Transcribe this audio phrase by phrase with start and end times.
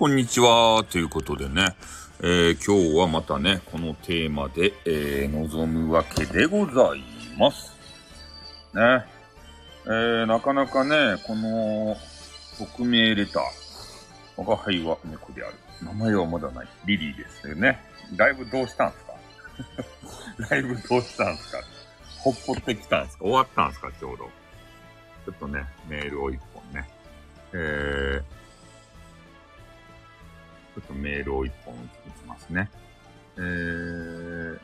[0.00, 0.82] こんにちは。
[0.88, 1.76] ということでね、
[2.22, 7.02] えー、今日はまたね、このテーマで、えー、臨むわけでござい
[7.36, 7.76] ます。
[8.72, 9.04] ね。
[9.84, 11.98] えー、なかなかね、この、
[12.58, 13.42] 匿名レター。
[14.38, 15.56] 我が輩は猫である。
[15.82, 16.68] 名前はまだない。
[16.86, 17.78] リリーですよね。
[18.16, 19.12] ライブどうしたんすか？
[20.48, 21.58] ライブどうしたんすか？
[22.20, 23.24] ほっぽってきたんすか？
[23.24, 23.92] 終わったんすか？
[24.00, 24.30] ちょうど。
[25.26, 26.88] ちょっとね、メールを一本ね。
[27.52, 32.70] えー、ょっとメールを一本打ちますね。
[33.36, 34.58] えー、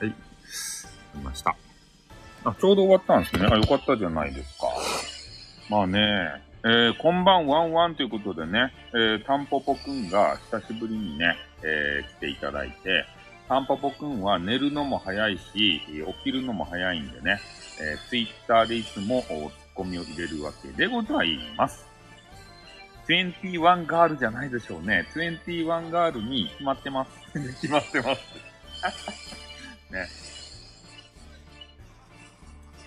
[0.00, 0.14] はい。
[1.12, 1.56] 来ました。
[2.44, 3.48] あ、ちょうど終わったんですね。
[3.50, 4.68] あ、よかったじゃないですか。
[5.68, 13.04] まあね、えー、こんばんワンワンということでね、えー、タンポポくんが久しぶりにね、えー、来ていただいて、
[13.48, 17.40] タンポポくんは寝るのも早いし、起きるのも早いんでね、
[17.80, 21.95] えー、ツイッターでいつもツッコミを入れるわけでございます。
[23.08, 25.06] 21ガールじゃないでしょうね。
[25.14, 27.10] 21ガールに決まってます。
[27.60, 28.22] 決まってます。
[29.92, 30.08] ね。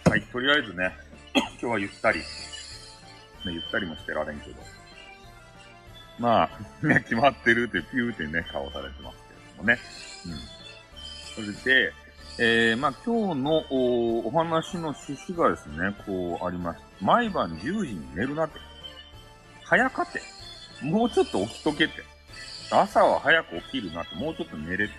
[0.06, 0.92] はい、とりあえずね、
[1.34, 2.20] 今日はゆったり。
[2.20, 2.26] ね、
[3.45, 4.56] ゆったりもしてられんけど。
[6.17, 9.80] まあ、ね、決まってるってピューってね、顔されてますけれどもね。
[10.26, 11.45] うん。
[11.45, 11.94] それで、
[12.39, 18.59] えー、まあ今日のお話の趣旨がですね、こうありまして、毎晩10時に寝るなって。
[19.70, 20.22] 早かて。
[20.81, 21.94] もうちょっと起きとけって。
[22.72, 24.94] 朝は早く起きるなって、もうちょっと寝れて。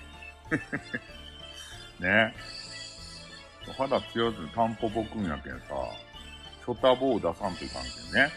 [1.98, 2.34] ね。
[3.76, 5.66] 肌強ずにタンポポくんやけんさ、
[6.60, 8.32] ショタボを出さんといかんけんね。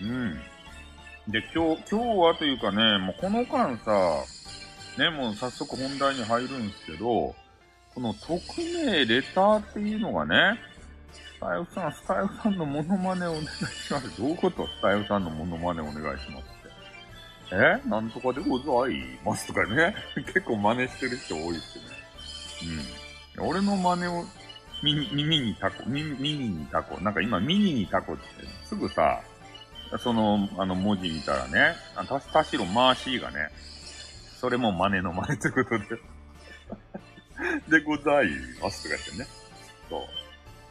[0.00, 1.32] うん。
[1.32, 4.24] で、今日、今日はというかね、もうこの間さ、
[4.98, 7.34] ね、もう早速本題に入るんですけど、
[7.94, 8.40] この匿
[8.86, 10.58] 名レターっていうのがね、
[11.44, 14.18] タイフさん、スタイフさんのモノマネお願いします。
[14.18, 14.66] どういうこと？
[14.66, 16.44] スタイフさんのモノマネお願いします
[17.50, 17.54] って。
[17.84, 17.86] え？
[17.86, 19.94] なんとかでございますとかね。
[20.32, 21.84] 結構真似してる人多いっすね。
[23.36, 23.46] うん。
[23.46, 24.24] 俺の真似を、
[24.82, 26.98] 耳にタコ、耳にタコ。
[27.02, 28.22] なんか今、耳にタコって、
[28.64, 29.20] すぐさ、
[29.98, 33.50] その、あの文字見たらね、た、たしろマーシーがね、
[34.40, 35.84] それも真似の真似ってことで
[37.80, 38.30] でござい
[38.62, 39.26] ますとか言ってね。
[39.90, 40.23] そう。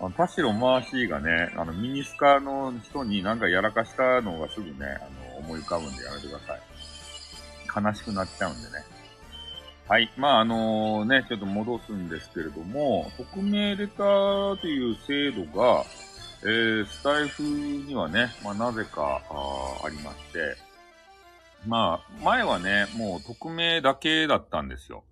[0.04, 6.62] あの、田代マーシーがね、あの、ミニスカの人になんかやらかしたのがすぐね、あの、思い浮かぶんでやめてください。
[7.86, 8.86] 悲しくなっちゃうんでね。
[9.88, 10.12] はい。
[10.18, 15.86] まあ、あのね、ちょっと戻すんですけれども、匿名レターという制度が、
[16.44, 20.58] えー、スタイフにはね、まあ、なぜか、あありまして、
[21.66, 25.04] まあ、前はね、もう匿名だけだったんですよ。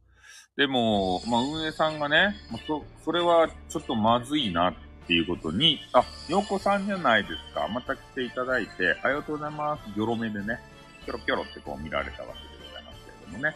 [0.58, 2.36] でも、まあ、運営さんがね、
[2.68, 4.74] そ、それはちょっとまずいなっ
[5.08, 7.68] ていうことに、あ、洋子さんじゃないですか。
[7.70, 9.90] また来ていただいて、ありがとうございます。
[9.96, 10.60] ギョロ目でね、
[11.06, 13.56] キョロキョロってこう見られたわけでございますけれどもね。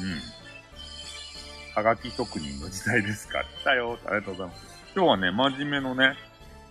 [0.00, 1.74] うん。
[1.74, 3.44] はがき職人の時代ですか。
[3.44, 3.96] 来たよ。
[4.06, 4.66] ありがとうございます。
[4.94, 6.16] 今日はね、真面目のね、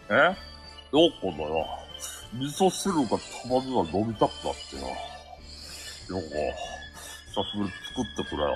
[0.10, 0.36] え？
[0.92, 1.66] どこだよ。
[2.34, 3.16] 味噌汁がた
[3.48, 4.82] まには飲みたくなってよ。
[4.82, 4.90] よ
[6.10, 6.22] こ、
[7.34, 8.52] 久しぶり作ってくれよ。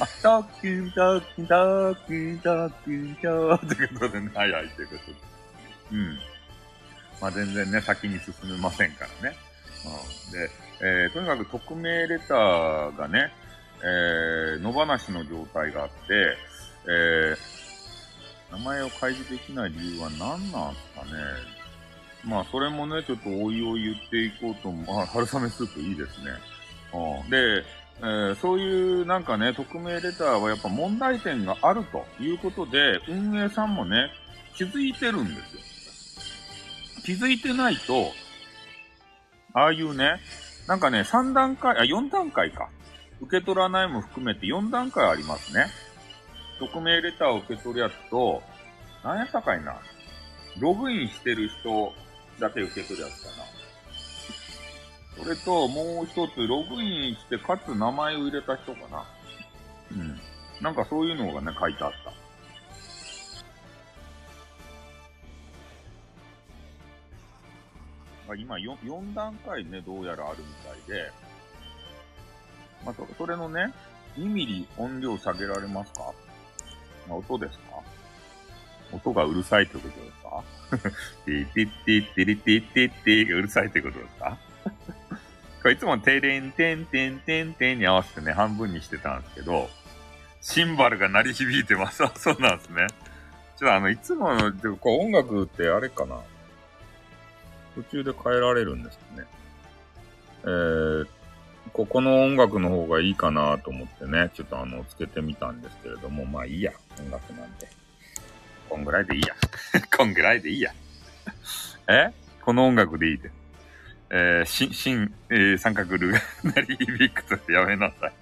[0.00, 5.18] あ、トッキントッキントッキントッキントーってことでね、はいはいってことで。
[5.92, 6.18] うん。
[7.20, 9.36] まあ全然ね、先に進めませんからね。
[9.84, 10.50] うん、で、
[10.80, 13.32] えー、とにかく匿名レターがね、
[13.84, 16.36] えー、野放しの状態があって、
[16.88, 20.18] えー、名前を開示できない理由は何
[20.52, 21.62] なんですかね。
[22.24, 25.00] まあ、それもね、ちょっとおいおい言っていこうと思う。
[25.00, 26.30] あ、春雨スープいいですね。
[26.92, 27.64] うん、で、
[28.02, 34.10] えー、そういうなんかね、匿名レターはやっぱ問題点があるということで、運営さんもね、
[34.56, 35.60] 気づいてるんですよ。
[37.04, 38.10] 気づいてないと、
[39.54, 40.18] ああいうね、
[40.66, 42.68] なんかね、3段階、あ、4段階か。
[43.20, 45.66] 受け取らないも含めて4段階ありますね。
[46.58, 48.42] 匿名レターを受け取るやつと、
[49.04, 49.76] 何やったかいな。
[50.58, 51.92] ログインしてる人
[52.40, 53.61] だけ受け取るやつかな。
[55.18, 59.04] それと、もう一つ、ログインして、かつ名前を入れた人かな。
[59.92, 60.20] うん。
[60.60, 62.12] なんかそういうのがね、書いてあった。
[68.36, 70.44] 今4、4段階ね、どうやらあるみ
[70.86, 71.10] たいで、
[72.84, 73.72] まあ、そそれのね、
[74.16, 76.12] 2ミリ音量下げられますか、
[77.08, 77.82] まあ、音ですか？
[78.92, 80.44] 音がうるさいってことですか
[81.24, 84.38] ティティティティティティティがうるさいってことですか？
[85.62, 89.70] これいつもテレンテンテンテンテンに合わせてね、半分にしてたんですけど、
[90.40, 92.02] シンバルが鳴り響いてます。
[92.16, 92.88] そうなんですね。
[93.56, 96.18] ちょっとあの、いつもの、こう音楽ってあれかな。
[97.76, 99.24] 途中で変えられるんですよね。
[100.42, 101.06] えー、
[101.72, 107.68] ここの音楽の方がいいかなと思ってね、ちょっとあの、つけてみたんですけれども、まあいいや、音楽なんで。
[108.68, 109.36] こんぐらいでいいや。
[109.96, 110.72] こんぐらいでいいや。
[111.88, 112.12] え？
[112.42, 113.30] この音楽でいいで。
[114.14, 118.12] えー、し、しん、えー、三角ルーナリービックスやめなさい。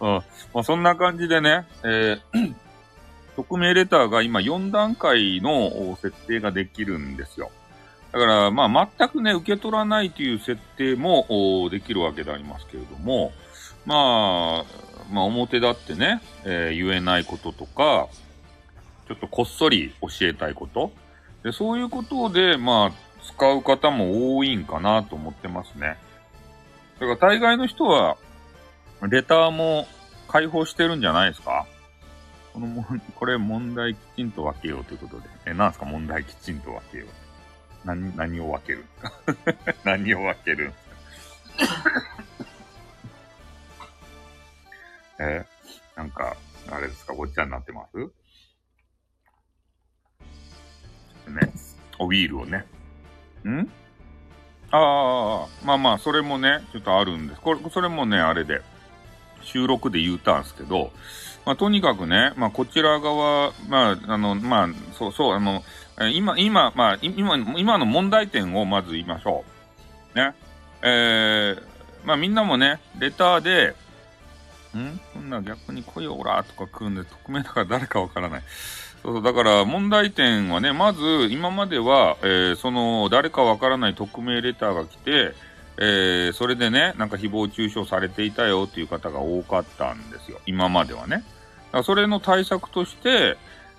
[0.00, 0.08] うん。
[0.54, 2.54] まあそんな感じでね、えー、
[3.34, 7.50] 匿名レターが今4段階の設定ができるんですよ。
[8.12, 13.32] だから、まあ、全くね、受け取らないという設定もできるわけでありますけれども、
[13.86, 14.64] まあ、
[15.10, 18.08] まあ、表立ってね、えー、言えないこととか、
[19.08, 20.92] ちょっとこっそり教えたいこと。
[21.42, 25.96] で、そういうことで、まあ、使う方も多いんかなと思ってますね。
[27.00, 28.16] だから大概の人は、
[29.08, 29.86] レターも
[30.28, 31.66] 開放してるんじゃないですか？
[32.52, 32.84] このも、
[33.16, 35.28] これ問題きちんと分けようということで。
[35.46, 35.86] え、なんすか？
[35.86, 37.08] 問題きちんと分けよう。
[37.84, 38.84] 何、何を分ける？
[39.84, 40.72] 何を分ける？
[45.18, 45.44] え
[45.96, 46.36] なんか、
[46.70, 47.14] あれですか？
[47.14, 47.96] ごっちゃになってます？
[51.30, 51.52] ね。
[51.98, 52.66] おビールをね。
[53.50, 53.70] ん？
[54.70, 57.40] ああ、まあまあ、それもね、ちょっとあるんです。
[57.40, 58.62] これ、それもね、あれで、
[59.42, 60.92] 収録で言うたんすけど、
[61.44, 65.62] まあ、とにかくね、まあ、こちら側、まあ、あの、まあ、そうそう、あの、
[66.12, 69.44] 今、今、まあ、今、今の問題点をまず言いましょ
[70.14, 70.18] う。
[70.18, 70.34] ね。
[70.82, 71.62] えー、
[72.04, 73.74] まあ、みんなもね、レターで、
[74.74, 75.00] ん？
[75.12, 78.42] そんな逆に来いよ、おらとか来るんで、匿名だから誰かわからない。
[79.02, 85.34] そうそう、だから問題点はね、まず、今までは、えー、その、誰かわからない匿名レターが来て、
[85.78, 90.40] えー、それでね、なんか誹謗中傷されていたよっていう方が多かったんですよ。
[90.46, 91.16] 今まではね。
[91.16, 93.36] だからそれの対策として、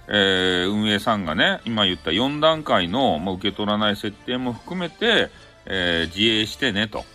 [0.08, 5.30] えー、運営さんがね、今言った4段階の、まあ、受け取らない設定も含めて、
[5.66, 7.06] えー、自衛してね、と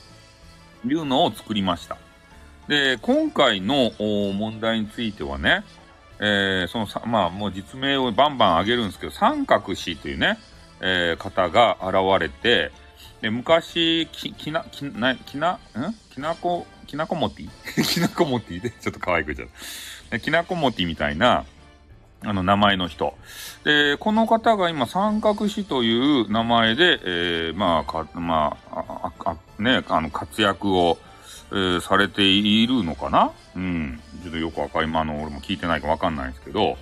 [0.87, 1.99] いうのを作りました。
[2.69, 5.65] で、今回の問題についてはね、
[6.21, 10.39] えー、そのさ、まあ、もう実名をバンバン上げるんですけど、三角氏というね、
[10.81, 12.73] えー、方が現れて、
[13.21, 15.59] で、昔、き、きな、きな、きな、ん？
[16.11, 17.49] きなこ、きなこもてぃ？
[17.83, 18.61] きなこもてぃ？
[18.61, 19.57] で、ちょっと可愛く言っちゃ
[20.07, 20.21] った。
[20.21, 21.45] きなこもてぃみたいな、
[22.23, 23.17] あの、名前の人。
[23.65, 30.99] で、この方が今、三角氏という名前で、えー、まあ、か、まあ、あ、あ、ね、あの、活躍を、
[31.51, 33.33] えー、されているのかな？
[33.57, 34.01] うん。
[34.23, 36.77] ちょっとよくわかり、まあ、の、俺も聞いてないかわかんないんですけど、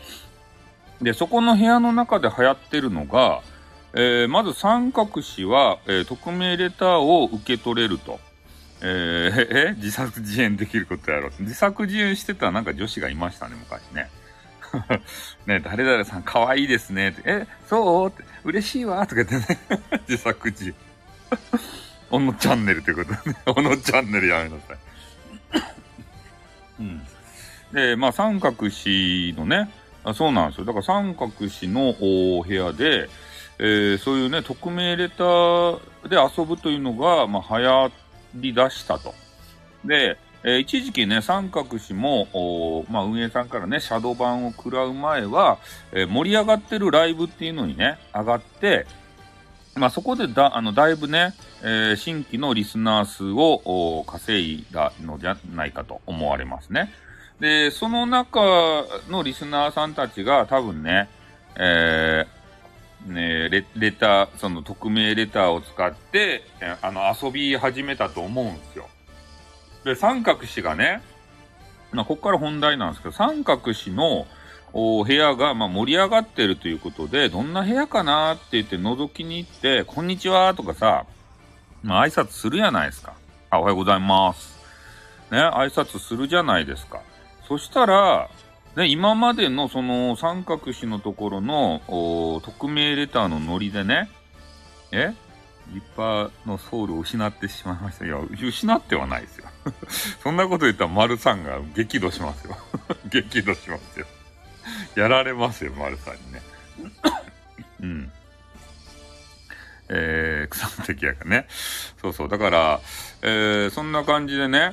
[1.00, 3.42] で、そこの部屋の中で流行ってるのが、
[3.92, 8.18] えー、まず三角氏は、えー、匿名レターを受け取れると。
[8.82, 11.32] えー、え、自作自演できることやろう。
[11.40, 14.10] 自作自演してたなんか女子がいましたね、昔ね。
[15.46, 17.10] ね、誰々さん可愛いですね。
[17.10, 18.08] って、え、そう？
[18.08, 19.60] って、嬉しいわとか言ってね。
[20.08, 20.74] 自作自演。
[22.10, 23.18] おのチャンネルってことね。
[23.46, 24.78] おのチャンネルやめなさい。
[26.80, 27.06] うん。
[27.72, 29.70] で、まあ、三角氏のね、
[30.04, 30.64] あそうなんですよ。
[30.64, 33.08] だから三角氏の部屋で、
[33.58, 37.92] えー、そういうね、匿名レターで遊ぶというのが、まあ、流行
[38.34, 39.14] り出したと。
[39.84, 45.58] で、えー、一時期ね、三角氏も、まあ、運営さんからね、シャドー版を食らう前は、
[45.92, 48.86] えー、盛り上がってるライブっていうのにね、上がって、
[49.76, 56.92] まあ、そこでだ、あの、だいぶね、えー、新規のリスナー数を稼いだのじゃないかと思われますね。
[57.40, 58.40] で、その中
[59.10, 61.10] のリスナーさんたちが多分ね、
[61.58, 62.26] え
[63.06, 68.88] ねレ、レター、その匿名レターを使って、えあの、遊び始めたと思うんですよ。
[69.84, 71.02] で、三角氏がね、
[71.92, 74.26] まあ、ここから本題なんですけど、三角氏の
[74.78, 81.06] お部屋が、ま盛り上がってるということで、どんな部屋かなって言って覗きに行って、こんにちはとかさ、
[81.82, 83.14] まあ、挨拶するやないですか。
[83.48, 84.54] あ、おはようございます。
[85.30, 87.00] ね、挨拶するじゃないですか。
[87.48, 88.28] そしたら、
[88.74, 91.80] で、今までのその三角氏のところの
[92.44, 94.10] 匿名レターのノリでね、
[94.92, 95.14] え
[95.72, 98.04] 立派のソウルを失ってしまいました。
[98.04, 99.46] いや、失ってはないですよ。
[100.22, 102.58] そんなこと言ったら丸さんが激怒しますよ。
[103.08, 104.06] 激怒しますよ。
[104.96, 106.42] やられますよ、丸さんにね。
[107.80, 108.12] うん。
[109.88, 111.46] えー、草の敵やからね。
[112.00, 112.28] そうそう。
[112.28, 112.80] だから、
[113.22, 114.72] えー、そんな感じでね、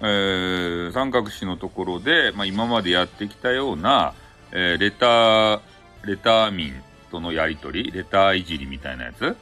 [0.00, 4.14] えー、三角氏のところで、まあ、今までやってきたような、
[4.52, 5.60] えー、レター、
[6.04, 6.72] レター民
[7.10, 9.36] とのやりとり、レターいじりみたいなやつ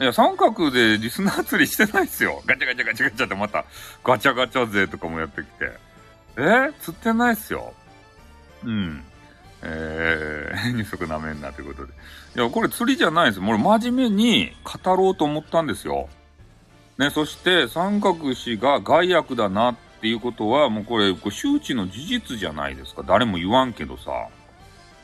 [0.00, 2.42] いや、三角でリスナー釣りしてないっすよ。
[2.46, 3.64] ガチャガチャガチャガチャってまた、
[4.04, 5.72] ガチャガチャ勢とかもやってきて。
[6.36, 7.74] えー、釣ってないっすよ。
[8.64, 9.04] うん。
[9.62, 11.92] えー、 二足なめんなということで。
[12.36, 13.44] いや、これ釣りじゃないですよ。
[13.48, 16.08] 俺真面目に語ろうと思ったんですよ。
[16.98, 23.02] ね、そして三角氏が害悪だなっていうことは、もうこれ、これ周知の事実じゃないですか。
[23.06, 24.10] 誰も言わんけどさ。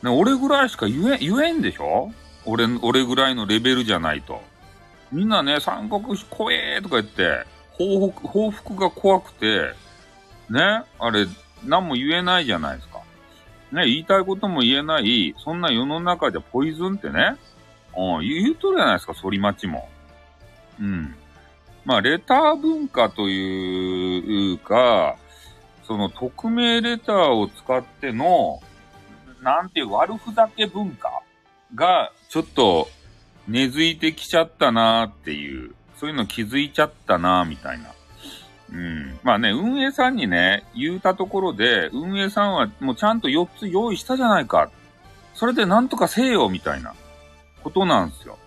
[0.03, 2.11] ね、俺ぐらいしか言え、言えんでしょ？
[2.45, 4.41] 俺、俺ぐらいのレベルじゃないと。
[5.11, 9.73] みんなね、三角氏怖えーとか言って、報復、報復が怖くて、
[10.49, 11.27] ね、あれ、
[11.65, 12.88] 何も言えないじゃないですか。
[13.71, 17.37] ね、言いたいことも言えない、そんな世の中でポイズンってね、
[17.95, 19.89] うん、言うとるじゃないですか、反町も。
[20.79, 21.15] うん。
[21.85, 25.15] まあ、レター文化というか、
[25.83, 28.61] その匿名レターを使っての、
[29.41, 31.21] なんていう悪ふざけ文化
[31.75, 32.87] が、ちょっと
[33.47, 37.89] 根付いてきちゃったなーっていう、そういうの気づいちゃったなーみたいな。
[38.71, 39.19] うん。
[39.23, 44.69] まあね、運営さんにね、言うたところで、運営さんはもうちゃんと4つ用意したじゃないか。
[45.33, 46.93] それでなんとかせえよ、みたいな
[47.63, 48.37] ことなんですよ。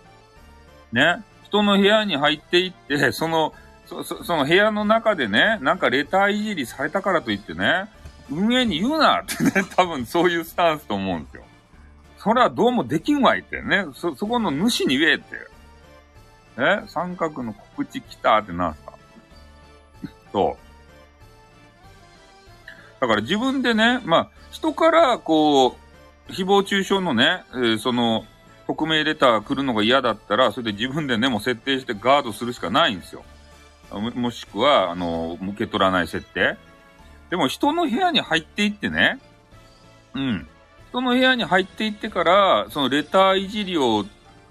[0.93, 1.23] ね。
[1.45, 3.53] 人の部屋に入っていって、その、
[3.87, 7.87] そ、そその部屋の中でね、なんかレターいじりされたからといってね、
[8.31, 11.45] 運営に言うなってね、多分そういうスタンスと思うんですよ。
[12.19, 15.53] それはどうもできんわいってね、そ、そこの主に言えって。
[16.59, 18.92] え三角の告知来たってなんすか
[20.33, 20.63] そう。
[23.01, 28.25] だから自分でね、まあ、人からこう、誹謗中傷のね、えー、その、
[28.67, 33.25] 匿名レター来るのが嫌だったら、それで自分でね、もう設定してガードするしかないんですよ。
[33.91, 36.57] もしくは、あの、受け取らない設定。
[37.29, 39.19] でも人の部屋に入っていってね、
[40.15, 40.47] うん。
[40.91, 44.07] 人の部屋に入っていってから、そのレターいじりを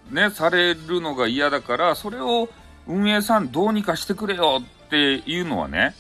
[0.10, 2.50] ね、されるのが嫌だから、それを
[2.88, 4.62] 運営さんどうにかしてくれよ
[4.92, 5.96] っていうのはね、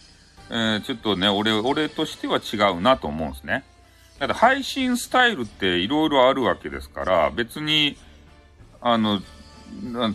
[0.49, 3.63] えー、ちょっとね、俺、俺としては違うなと思うんですね。
[4.19, 7.95] だって配信スタイルって色々あるわけですから、別に、
[8.81, 9.21] あの、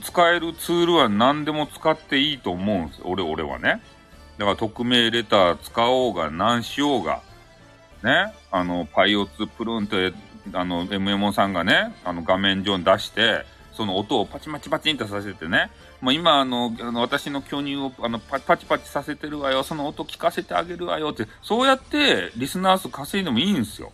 [0.02, 3.80] 使えるツールは何でも使っていいと思うんです俺、俺はね。
[4.37, 7.23] だから匿名レター使おうが何しようが、
[8.02, 10.12] ね、あの、パイオツプルンって、
[10.52, 23.92] あの、MMO さんがね、あの画面上に出して、その音をパチパチパチンとさせてね、もう今あの、あの私の巨乳をあのパチパチさせてるわよ、その音聞かせてあげるわよって、そうやってリスナー数稼いでもいいんですよ。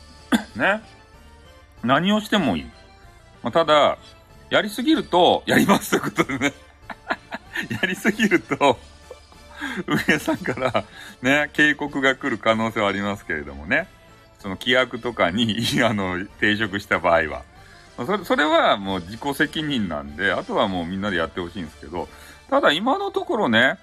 [0.56, 0.82] ね。
[1.82, 2.64] 何をしてもいい。
[3.42, 3.98] まあ、ただ、
[4.50, 6.52] やりすぎると、やりますということでね。
[7.70, 8.78] やりすぎると、
[9.86, 10.84] 上さんから
[11.22, 13.88] ね、警告が来る可能性はありますけれどもね。
[14.38, 17.42] その規約とかに、 あの、抵触した場合は。
[18.06, 22.08] それ、それはもう自己責任なんで、あとはもうみんなでやってほしいんですけど、
[22.48, 23.78] ただ今のところね、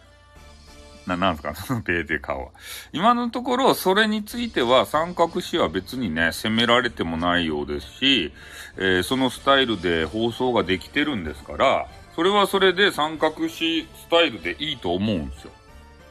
[1.08, 2.52] な、なんすか、そ のペーテ顔は。
[2.92, 8.34] 今のところ、それについては三角詞は別にね、責められてもないようですし、
[8.76, 15.52] えー、そのスタイルで放送ができてるんですから、それはそれで三角詞スタイルでいいと思うんですよ。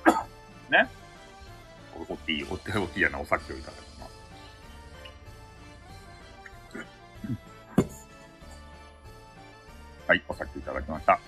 [0.70, 0.88] ね？
[2.08, 3.85] おっていい、おって、おっていいやな、お酒をいただく。
[10.06, 11.18] はい、お酒いただきました。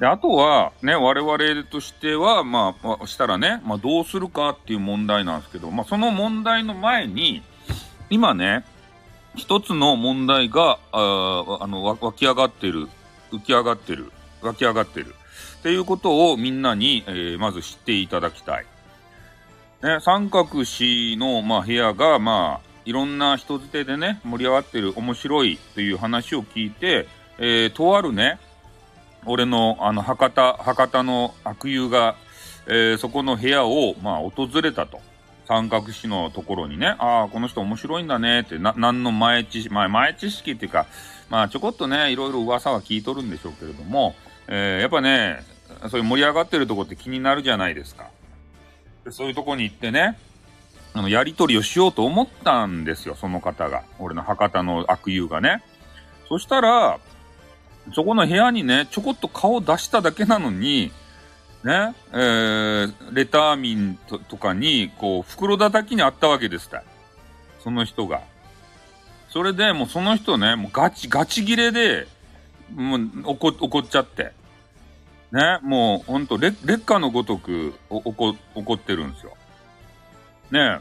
[0.00, 7.42] で、あとは、ね、我々としては、まあ、したらね、まあ、どうするかっていう問題なんですけど、まあ、その問題の前に、
[8.10, 8.64] 今ね、
[9.36, 12.88] 一つの問題が、ああの、湧き上がってる、
[13.30, 14.10] 浮き上がってる、
[14.42, 15.14] 湧き上がってる。
[15.60, 18.66] っていうことをみんなに、えー、まず知っていただきたい。
[19.82, 27.06] ね、三角氏の、まあ、部屋が、まあ、いろんな人づてでね、盛り上がってる面白いという話を聞いて、
[27.38, 28.38] えー、とあるね、
[29.24, 32.16] 俺のあの博多、博多の悪友が、
[32.66, 35.00] えー、そこの部屋を、まあ、訪れたと。
[35.46, 40.86] 三角市のところにね、ああ、この人面白いんだねって、な、何の前知識、まあ、前知識っていうか、
[41.30, 44.14] まあ、ちょこっとね、いろいろ噂は聞いとるんでしょうけれども、
[44.46, 45.42] えー、やっぱね、
[45.90, 48.08] そういう盛り上がってるとこって気になるじゃないですか。
[49.04, 50.16] でそういうとこに行ってね、
[50.94, 53.84] あの、やりとりをしようと思ったんですよ、その方が。
[53.98, 55.62] 俺の博多の悪友がね。
[56.28, 56.98] そしたら、
[57.94, 60.92] そこの部屋にね、ちょこっと顔出しただけなのに、
[61.64, 66.82] ね、えー、レターミンととかに、こう、袋叩きにあったわけですた
[67.62, 68.20] その人が。
[69.30, 72.06] それで、もうその人ね、もうガチ、ガチ切れで、
[72.74, 74.32] もう怒、怒っちゃって。
[75.30, 79.36] ね、もうほんと、劣化のごとく、怒、怒ってるんですよ。
[80.52, 80.80] ね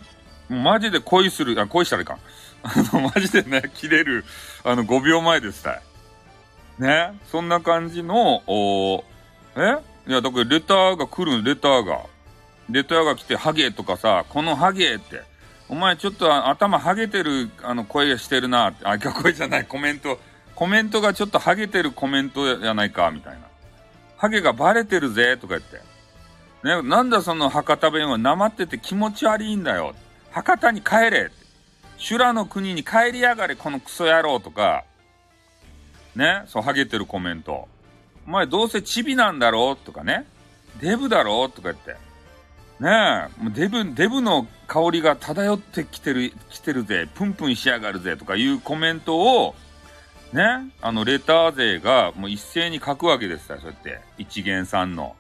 [0.50, 2.20] え、マジで恋する、あ、恋したらいかん。
[2.63, 4.25] あの、マジでね、切れる、
[4.66, 5.82] あの、5秒前ですたい。
[6.78, 9.06] ねそんな感じの、お
[9.56, 9.78] え？
[10.08, 12.01] いや、だからレターが来るレターが。
[12.70, 15.22] レターが来て、ハゲとかさ、このハゲって。
[15.70, 18.74] お前ちょっと頭ハゲてるあの声してるな。
[18.84, 20.20] あ、声じゃない、コメント。
[20.54, 23.40] コメントがちょっとハゲてるコメントやないか、みたいな。
[24.18, 25.90] ハゲがバレてるぜ、とか言って。
[26.63, 29.96] ね、なんだその博多弁はなまってて気持ち悪いんだよ。
[30.32, 31.32] 博多に帰れ。
[31.98, 34.84] 修羅の国に帰りやがれ、このクソ野郎とか。
[36.15, 37.68] ね、そう、ハゲてるコメント。
[38.27, 40.27] お前どうせチビなんだろうとかね。
[40.80, 41.96] デブだろうとか言って。
[42.80, 49.56] ねえ、もうデブ、デブの香りが漂ってきてる、来てるぜ、プンプンしやがるぜとかいうコメントを、
[50.34, 50.44] ね、
[50.82, 54.01] あの、レター勢がもう一斉に書くわけですよ、そうやって。
[54.18, 55.15] 一元さんの。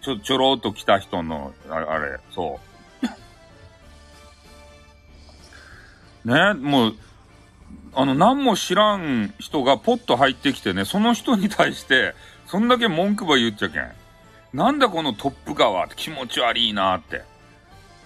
[0.00, 2.60] ちょ、ちょろっと来た人の、あれ、あれそ
[6.24, 6.28] う。
[6.28, 6.96] ね、もう、
[7.94, 12.14] あの、何も知らん人がポッと入ってきてね、その人に対して、
[12.46, 13.92] そんだけ文句ば言っちゃけん。
[14.52, 17.22] なんだこのトップ川って気持ち悪いなって。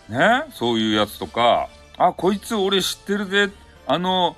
[0.08, 3.50] ねそういうやつとか、あ、こいつ俺知ってるぜ。
[3.86, 4.36] あの、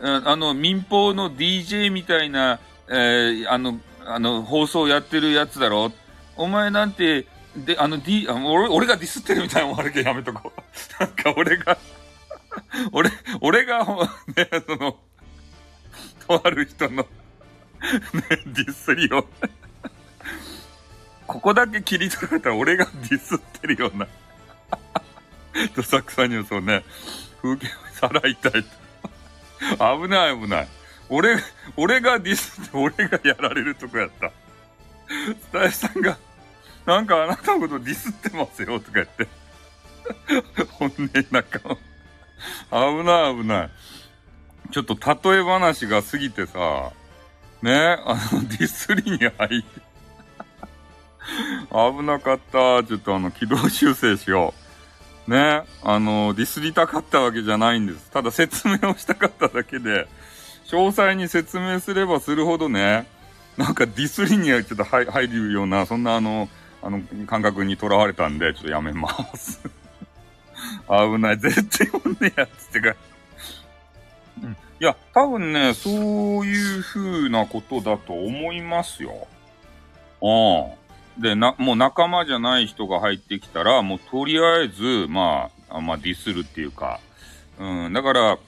[0.00, 5.92] あの、民放の DJ みたいな、えー、あの、あの、放送やってるやつだろ。
[6.40, 10.62] お前なんて、で、あの、D、あ俺、俺がディスってるみたいなのもあるけどやめとこう。
[11.02, 11.76] なんか俺が
[12.92, 14.98] 俺、俺が、ね、その、
[16.26, 17.06] とある人のね、
[18.46, 19.26] ディスりを
[21.26, 24.08] ここだけ切り取られたら俺がディスってるような
[25.76, 26.84] どさくさにそうね、
[27.42, 28.64] 風景をさらいたい。
[29.78, 30.68] 危ない危ない。
[31.08, 31.36] 俺、
[31.76, 34.32] 俺がディスって俺がやられるとこやった。
[35.08, 36.16] スタイさんが、
[36.86, 39.28] なんかあなたのことディスってますよとか言って。
[40.72, 40.98] 本音
[41.30, 41.60] なんか、
[42.70, 43.70] 危ない危ない。
[44.72, 46.92] ちょっと例え話が過ぎてさ、
[47.62, 49.80] ね、あの、ディスりに入って、
[51.70, 52.82] 危なかった。
[52.84, 54.54] ちょっとあの、軌道修正しよ
[55.26, 55.30] う。
[55.30, 55.62] ね？
[55.82, 58.10] あの、ディスりたかったわけじゃないんです。
[58.10, 60.08] ただ説明をしたかっただけで、
[60.66, 63.06] 詳細に説明すればするほどね、
[63.56, 66.48] なんかディスりにはちょっと入るような、そんなあの、
[66.82, 69.60] あの、感覚にとらわれたんで、ちょっとやめます。
[70.88, 71.38] 危ない。
[71.38, 72.96] 絶対ほんねやつってか。
[74.42, 74.52] うん。
[74.52, 79.28] いや、多分ね、そういう風なことだと思いますよ。
[80.22, 81.22] うん。
[81.22, 87.00] で、な、もう仲間じゃない人が入ってきたら、もうとりあえず、まあ、まあ、ディスるっていうか、
[87.58, 88.38] うん、だから、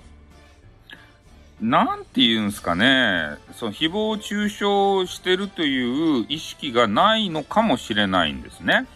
[1.62, 8.88] なんて言うんすかね、その誹謗中傷してるという意識がないのかもしれないんですね。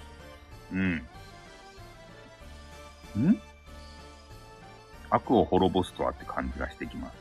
[0.73, 0.95] うん。
[3.17, 3.41] ん？
[5.11, 7.15] 悪を滅ぼすとはって感じがしてきます。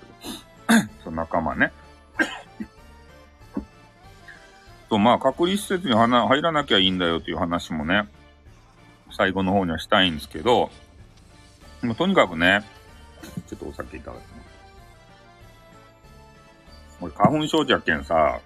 [1.04, 1.72] その仲間ね。
[4.90, 8.08] と、まあ、隔離施設に入らなきゃいいんだよという話もね、
[9.12, 10.72] 最後の方にはしたいんですけど、
[11.84, 12.64] もうとにかくね、
[13.48, 14.45] ちょっとお酒いただきます。
[17.02, 18.40] 俺、花粉症じゃけんさ、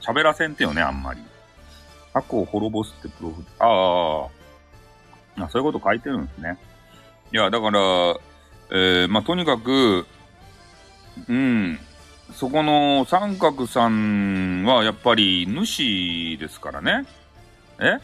[0.00, 1.20] 喋らせんてよね、あんまり。
[2.12, 4.28] 過去を滅ぼすってプロフ、あ
[5.42, 6.58] あ、あそういうこと書いてるんですね。
[7.32, 7.80] いや、だから、
[8.70, 10.06] えー、まあ、とにかく、
[11.28, 11.78] うん、
[12.32, 17.06] そこの三角さんはやっぱり主ですからね。
[17.78, 17.98] え？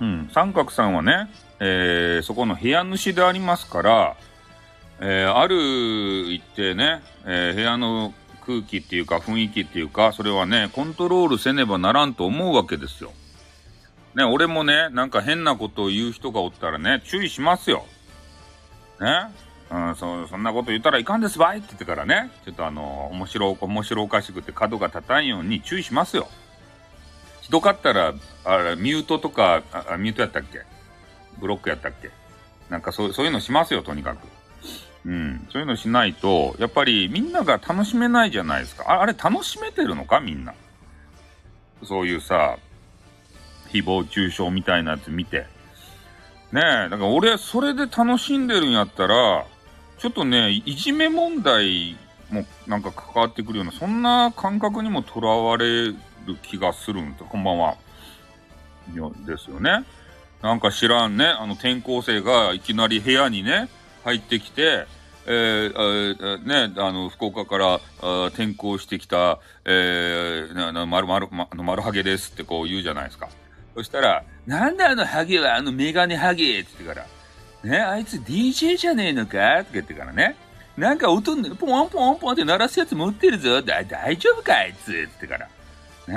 [0.00, 1.30] うん、三角さんはね、
[1.60, 4.16] えー、そこの部屋主でありますから、
[5.06, 8.14] えー、ある一定ね、えー、部屋の
[8.46, 13.12] 空気っていうか雰囲気っていうか、それはね、コントロールせねばならんと思うわけですよ。
[14.14, 17.84] ね、俺もね、なんか変なことを言う人がおったらね、注意しますよ。
[18.98, 19.30] ね。
[19.70, 26.28] うん、そ、そんなこと言ったらいかんですばいって言ってからね、ちょっとあの、面白、面白おかしくて角が立たんように注意しますよ。
[27.42, 28.14] ひどかったら、
[28.44, 30.62] あれ、ミュートとか、あ、ミュートやったっけ？
[31.40, 32.10] ブロックやったっけ？
[32.70, 34.26] なんかそう、そういうのしますよ、とにかく。
[35.06, 35.46] うん。
[35.52, 38.84] そういうのしないと、やっぱりみんなが楽しめないじゃないですか。
[38.90, 40.20] ああれ楽しめてるのか？
[40.20, 40.54] みんな。
[41.82, 42.56] そういうさ、
[43.68, 45.46] 誹謗中傷みたいなやつ見て。
[46.52, 49.44] ねえ、だから俺、それで楽しんでるんやったら、
[49.98, 51.96] ちょっとね、いじめ問題
[52.30, 55.96] もなんか関わってくるような、そんな感覚にもとらわれる
[56.42, 57.76] 気がするんですこんばんは。
[59.26, 59.84] ですよね。
[60.42, 63.68] なんか知らんね、あの転校生がいきなり部屋にね、
[64.04, 64.86] 入ってきて、
[65.26, 67.80] えー、ね、あの、福岡から
[68.28, 73.28] 転校してきた、えー、な、まるまる、ま、丸ハゲですってこう言うじゃないですか。
[73.74, 77.06] そしたら、なんであのハゲはあのメガネハゲって言ってか
[77.64, 79.32] ら、ね、あいつ DJ じゃねえのか？
[79.32, 80.36] とか言ってからね。
[80.76, 83.62] なんか音、ポンポンポンって鳴らすやつ持ってるぞ。
[83.62, 84.90] だ、大丈夫かあいつ？
[84.90, 85.48] って言ってから。
[86.06, 86.16] ね、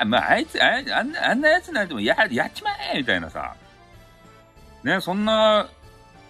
[0.00, 3.56] あ、まあ、あいつ、ああんな、あんなやつなんてもや、やっちまえみたいなさ。
[4.84, 5.68] ねそんな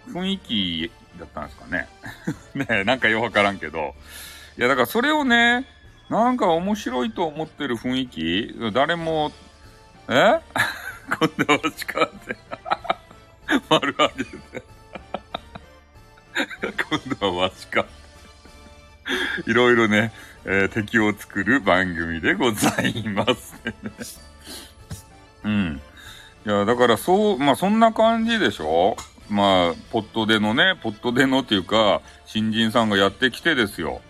[0.09, 1.89] 雰囲気だったんですかね。
[2.55, 3.95] ねなんかよくわからんけど。
[4.59, 5.67] いや、だからそれをね、
[6.09, 9.33] なんか面白いと思ってる雰囲気、誰も、
[10.09, 10.41] え？
[11.19, 12.37] 今度は力で
[13.69, 14.63] 丸上げて
[16.91, 17.85] 今度はわしか。
[19.47, 20.13] いろいろね、
[20.47, 23.75] えー、敵を作る番組でございますね。
[25.45, 25.81] うん。
[26.47, 28.97] いや、だからそう、まあそんな感じでしょ？
[29.29, 34.01] まあ、ポットでのね、ポットでのっていうか、新人さんがやってきてですよ。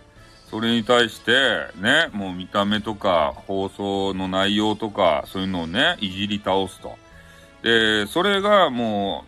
[0.51, 1.33] それに対して、
[1.81, 6.97] ね、もう見た目とか、放送の内容とか、そういうのをね、いじり倒すと。
[7.63, 9.25] で、それがも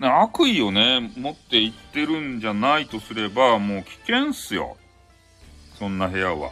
[0.00, 4.76] う、悪意をね、持っていってるんじゃないとすれば、もう危険っすよ。
[5.78, 6.50] そんな部屋は。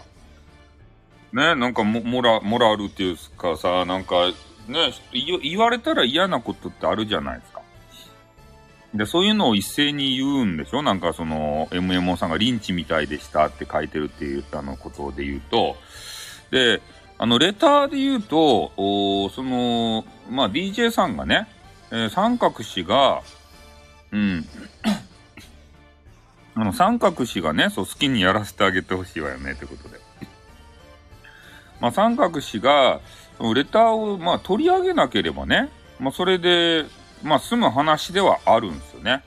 [1.32, 4.28] ね、なんかモモラ、モラルっていうかさ、なんか、
[4.68, 7.52] ね、言われたら嫌なことってあるじゃないですか。
[8.94, 10.83] で、そういうのを一斉に言うんでしょ？
[10.83, 15.76] なんかその、MMO さんがリンチみたいでしたって書いてるっていう、あの、ことで言うと、
[16.50, 16.83] で、
[17.18, 21.48] あの、レターで言うと、おその、まあ、DJ さんがね、
[21.90, 23.22] えー、三角氏が、
[24.11, 24.46] うん、
[26.55, 30.00] あの、三角氏がね、そう、好きにやらせてあげてほしいわよね、ってことで。
[31.81, 33.00] まあ、三角氏が、
[33.55, 36.85] レターを、まあ、取り上げなければね、まあ、それで、
[37.22, 39.22] まあ、済む話ではあるんですよね。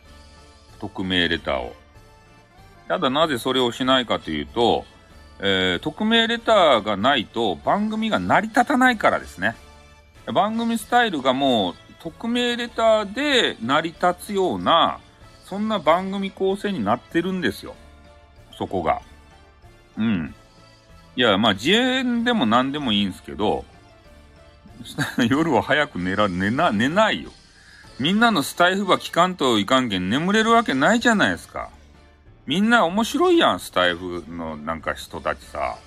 [0.79, 1.75] 匿名レターを。
[2.87, 4.85] ただ、なぜそれをしないかというと、
[5.39, 9.55] えー、匿名レターがないと番組が成り立たないからですね。
[10.33, 14.99] 番組スタイルがもう匿名レターで成り立つような、
[15.43, 17.75] そんな番組構成になってるんですよ。
[18.57, 19.01] そこが。
[19.97, 20.35] うん。
[21.15, 23.65] いや、まあ、自演でも何でもいいんですけど、
[25.29, 27.31] 夜は早く寝ら、寝な、寝ないよ。
[27.99, 31.69] みんなのスタイフば聞かんといかんけん眠れるわけないじゃないですか。
[32.45, 35.77] みんな面白いやん、スタイフのなんか人たちさ。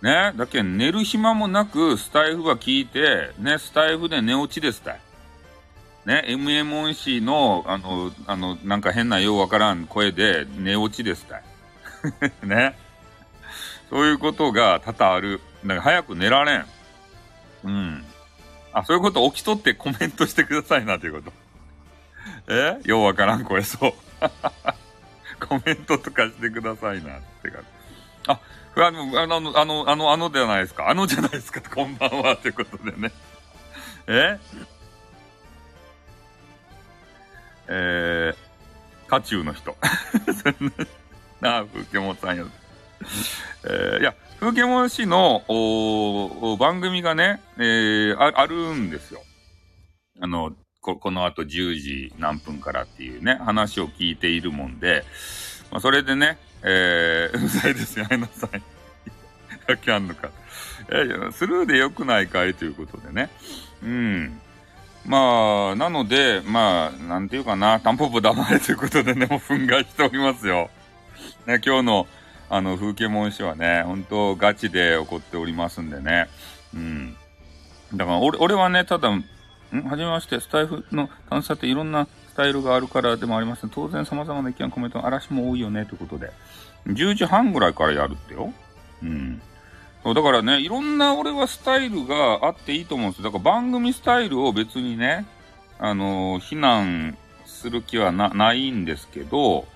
[0.00, 0.32] ね？
[0.36, 5.00] だけど寝る暇もなく、スタイフば聞いて、ね、スタイフで寝落ちですたい。
[6.06, 11.42] ね、MM 音氏の、あの、あの、なんか変なようわからん声で寝落ちですたい。
[12.46, 12.76] ね？
[13.90, 15.40] そういうことが多々ある。
[15.64, 16.66] だから早く寝られん。
[17.64, 18.04] うん。
[18.74, 19.30] あ、そういうこと？
[19.30, 21.32] 起きとってコメントしてくださいなということ。
[22.48, 22.80] え？
[22.84, 23.92] ようわからん声そう。
[25.46, 27.60] コメントとかしてくださいなってか。
[28.26, 28.40] あ、
[28.76, 30.88] あの、あの、あの、あの、あのじゃないですか。
[30.90, 31.60] あのじゃないですか。
[31.60, 32.36] こんばんは。
[32.36, 33.12] ということでね。
[34.08, 34.38] え？
[37.68, 39.76] えー、渦中の人。
[41.42, 42.44] あ、風景もさんや。
[43.64, 45.42] えー、いや、風景も氏の
[46.58, 49.22] 番組がね、えー、ああるんですよ。
[50.20, 55.04] あの、ここの後10時何分からっていうね、話を聞いているもんで、
[55.70, 58.62] まあ、それでね、えー、 うざいですよ、やめなさい。
[59.66, 60.30] やきあんのか。
[60.90, 63.30] え、スルーで良くないかいということでね。
[63.82, 64.40] うん。
[65.06, 70.70] まあ、なので、まあ、なんていうかな、タンポポ黙れということでね、もう憤慨しておりますよ。
[71.46, 72.06] ね、今日の、
[72.50, 76.28] あの、風景文書はね、本当ガチで起こっておりますんでね。
[76.74, 77.16] うん。
[77.94, 79.24] だから俺、俺はね、ただ、ん？
[79.82, 86.30] はじめまして、スタイフの探査っていろんなスタイルがあるからでもあります、ね、当然様々な意見、コメント、嵐も多いよね、ということで。
[86.86, 88.52] 10時半ぐらいからやるってよ。
[89.02, 89.40] うん。
[90.02, 93.24] そうだからね、いろんな俺はスタイルがあっていいと思うんですよ。
[93.24, 95.26] だから番組スタイルを別にね、
[95.78, 99.66] あのー、非難する気はないんですけど、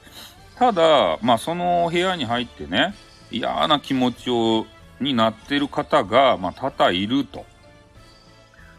[0.58, 2.94] ただ、まあその部屋に入ってね、
[3.30, 4.66] 嫌な気持ちを、
[5.00, 7.46] になってる方が、まあ多々いると。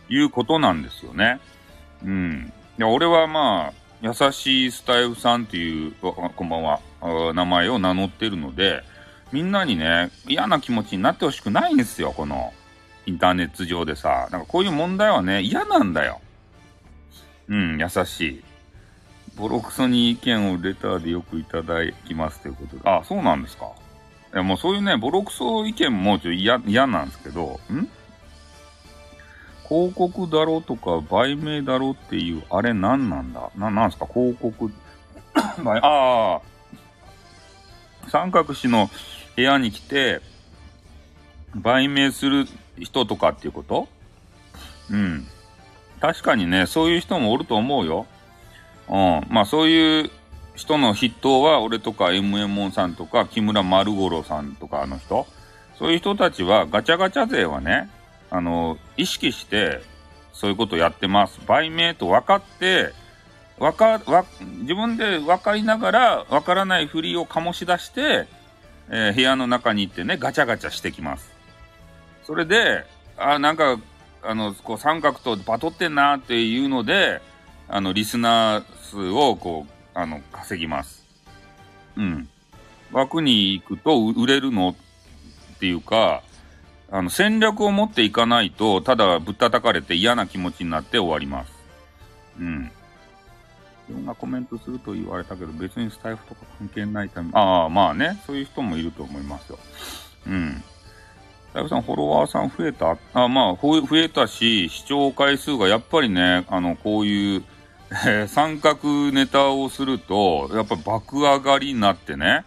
[0.09, 1.39] いうことなんですよね。
[2.03, 2.53] うん。
[2.77, 6.79] いや、俺はまあ、優しいスタイフさんっていう、こんばんは、
[7.33, 8.83] 名前を名乗ってるので、
[9.31, 12.53] みんなにね、嫌な気持ちになってほしくないんですよ、この、
[13.05, 14.27] インターネット上でさ。
[14.31, 16.21] なんかこういう問題はね、嫌なんだよ。
[17.47, 18.43] うん、優しい。
[19.39, 21.75] ボロクソに意見をレターでよくいただ
[22.05, 22.81] きますということで。
[22.89, 23.71] あ、そうなんですか。
[24.33, 27.87] いや、もうそういうね、ボロクソ意見もちょっと嫌、なんですけど、ん？
[29.67, 33.49] 広告だろとか、売名だろっていう、あれ何なんだ？
[33.55, 34.05] な、なんすか？
[34.13, 34.71] 広告。
[35.35, 35.53] あ
[38.05, 38.89] あ、三角氏の
[39.35, 40.21] 部屋に来て、
[41.55, 42.45] 売名する
[42.77, 43.87] 人とかっていうこと？
[44.91, 45.25] うん。
[46.01, 48.05] 確かにね、そういう人もおると思うよ。
[48.89, 49.27] うん。
[49.29, 50.11] まあそういう
[50.55, 55.25] 人の筆頭は、俺とか MM さんとか、木村丸五郎さんとかあの人。
[55.77, 57.89] そういう人たちは、ガチャガチャ勢はね、
[58.29, 59.81] あの、意識して、
[60.33, 61.39] そういうことやってます。
[61.47, 62.91] 売名と分かって、
[63.57, 64.25] わか、わ、
[64.61, 68.27] 自分で分かりながら、わからないふりを醸し出して、
[68.89, 71.29] えー、部屋の中に行ってね、ガチャガチャしてきます。
[72.23, 72.85] それで、
[73.17, 73.79] あ、なんか、
[74.21, 77.21] あの、こう三角とバトってんなっていうので、
[77.69, 81.05] あの、リスナー数をこう、あの、稼ぎます。
[81.95, 82.27] うん。
[82.91, 84.75] 枠に行くと売れるの
[85.55, 86.23] っていうか、
[86.91, 91.51] あの、戦略を持っていかないと、ただぶったたかれて嫌な気持ちになって終わります。
[92.39, 92.71] うん。
[93.89, 99.59] いろんなコメントすると言われたけど、別にスタイフとか関係ないため、ああ、まあね、そういう人もいると思いますよ。
[100.25, 100.63] うん。
[101.51, 102.97] スタイフさん、フォロワーさん増えた？
[103.13, 107.43] あ、まあ、増えたし、視聴回数がやっぱりね、あの、こういう、
[107.91, 112.45] えー、三角ネタをすると、やっぱ爆上がりになってね、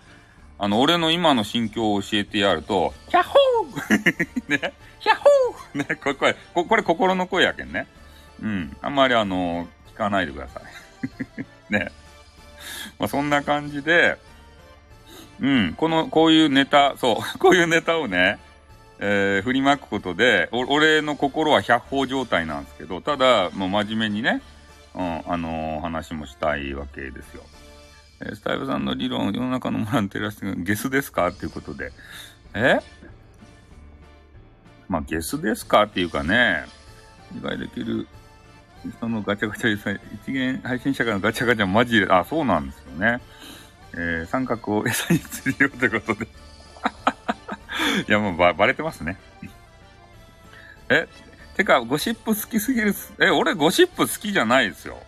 [0.58, 7.88] あの、俺の今の心境を教えてやると、ヒャッホー ね、ヒャッホーね、これ、これ、これ心の声やけんね。
[8.40, 8.76] うん。
[8.80, 10.62] あんまりあの、聞かないでください。
[11.72, 11.90] ね。
[13.00, 14.18] まあ、そんな感じで、
[15.40, 18.38] うん、この、こういうネタ、そう、こういうネタをね、
[19.00, 24.40] えー、振りまくことで、俺の心は百歩状態なんですけど、ただ、もう真面目にね、
[24.94, 27.42] うん、あのー、話もしたいわけですよ。
[28.20, 31.28] えー、スタイルさんの理論、世の中のモランテラスがゲスですか？
[31.28, 31.92] っていうことで。
[32.54, 32.78] え？
[34.88, 35.84] まあ、ゲスですか？
[35.84, 36.64] っていうかね、
[37.34, 38.06] 理解できる
[39.00, 43.20] そのガチャガチャ、一元配信者からのガチャガチャマジで、あ、そうなんですよね。
[43.94, 46.26] えー、三角を餌にするよってことで
[48.08, 49.18] いや、もうば、ばれてますね。
[50.88, 51.06] え、
[51.56, 52.94] てか、ゴシップ好きすぎる。
[53.20, 54.98] え、俺ゴシップ好きじゃないですよ。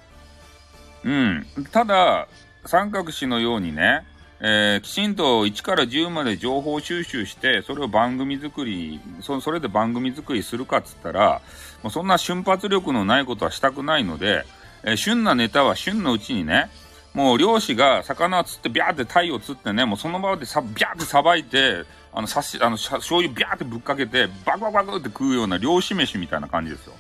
[1.05, 1.47] うん。
[1.71, 2.29] ただ、
[2.67, 4.05] 三角氏のようにね、
[4.41, 11.41] えー、きちんと1から10まで情報収集して、それを番組作り、そそれで番組作りするかっつったら、
[11.83, 14.45] もうそんな瞬発力のないことはしたくないので、
[14.83, 16.69] えー、旬なネタは旬のうちにね、
[17.15, 26.95] もう漁師が魚釣ってビャーって鯛を釣ってね、もうその場でさ、ビャーってさばいて、あの、さし、あの、醤油ビャーってぶっかけて、バクバクバクって食うような漁師飯みたいな感じですよ。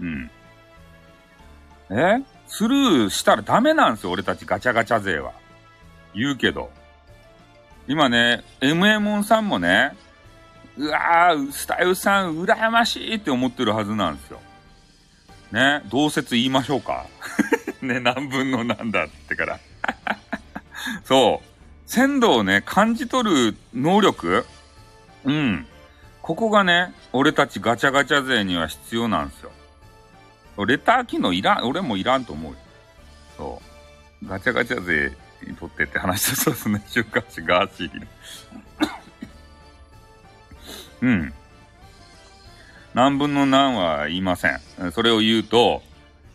[0.00, 0.30] うん。
[1.90, 2.22] え？
[2.48, 5.32] スルーしたらダメなんですよ、俺たちガチャガチャ勢は。
[6.14, 6.70] 言うけど。
[7.86, 9.96] 今ね、MM さんもね、
[10.76, 14.40] うわー、スタイルさん、羨ましいって思ってるはずなんですよ。
[15.52, 17.06] ね、同説言いましょうか。
[17.82, 19.60] ね、何分の何だってから。
[21.04, 21.48] そう。
[21.90, 24.44] 鮮度をね、感じ取る能力？
[25.24, 25.66] うん。
[26.22, 29.52] ここがね、俺たちガチャガチャ勢には必要なんですよ。
[30.66, 32.58] レター機能いらん、俺もいらんと思うよ。
[33.36, 33.62] そ
[34.22, 34.28] う。
[34.28, 36.82] ガチャガチャ勢にとってって話そうですね。
[36.88, 38.08] 週刊誌ガーシー。
[41.00, 41.32] うん。
[42.92, 44.60] 何分の何は言いません。
[44.92, 45.82] それを言うと、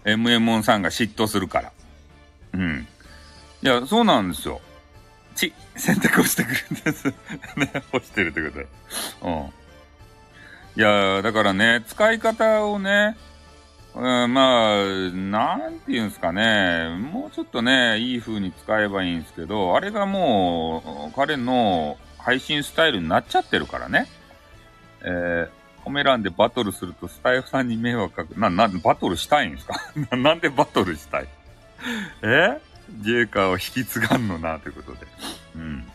[0.06, 1.72] MM さんが嫉妬するから。
[2.54, 2.88] うん。
[3.62, 4.62] いや、そうなんですよ。
[5.36, 7.08] ち、選択をしてくるんです。
[7.58, 8.68] ね、干してるってことで。
[9.24, 9.54] うん。
[10.76, 13.16] いやだからね、使い方をね、
[13.96, 16.90] うん、まあ、なんて言うんすかね。
[17.00, 24.08] もうちょっとね、いい風に使えばいいんですけど、あれがもう、彼の配信スタイルになっちゃってるからね。
[25.02, 25.50] えー、
[25.84, 28.40] コメ欄でバトルするとスタイフさんに迷惑かく。
[28.40, 29.76] な、な、バトルしたいんですか？
[30.16, 31.28] なんでバトルしたい？
[32.24, 32.60] え？
[33.02, 35.08] ジェイカーを引き継がんのな、ということで。
[35.56, 35.88] うん。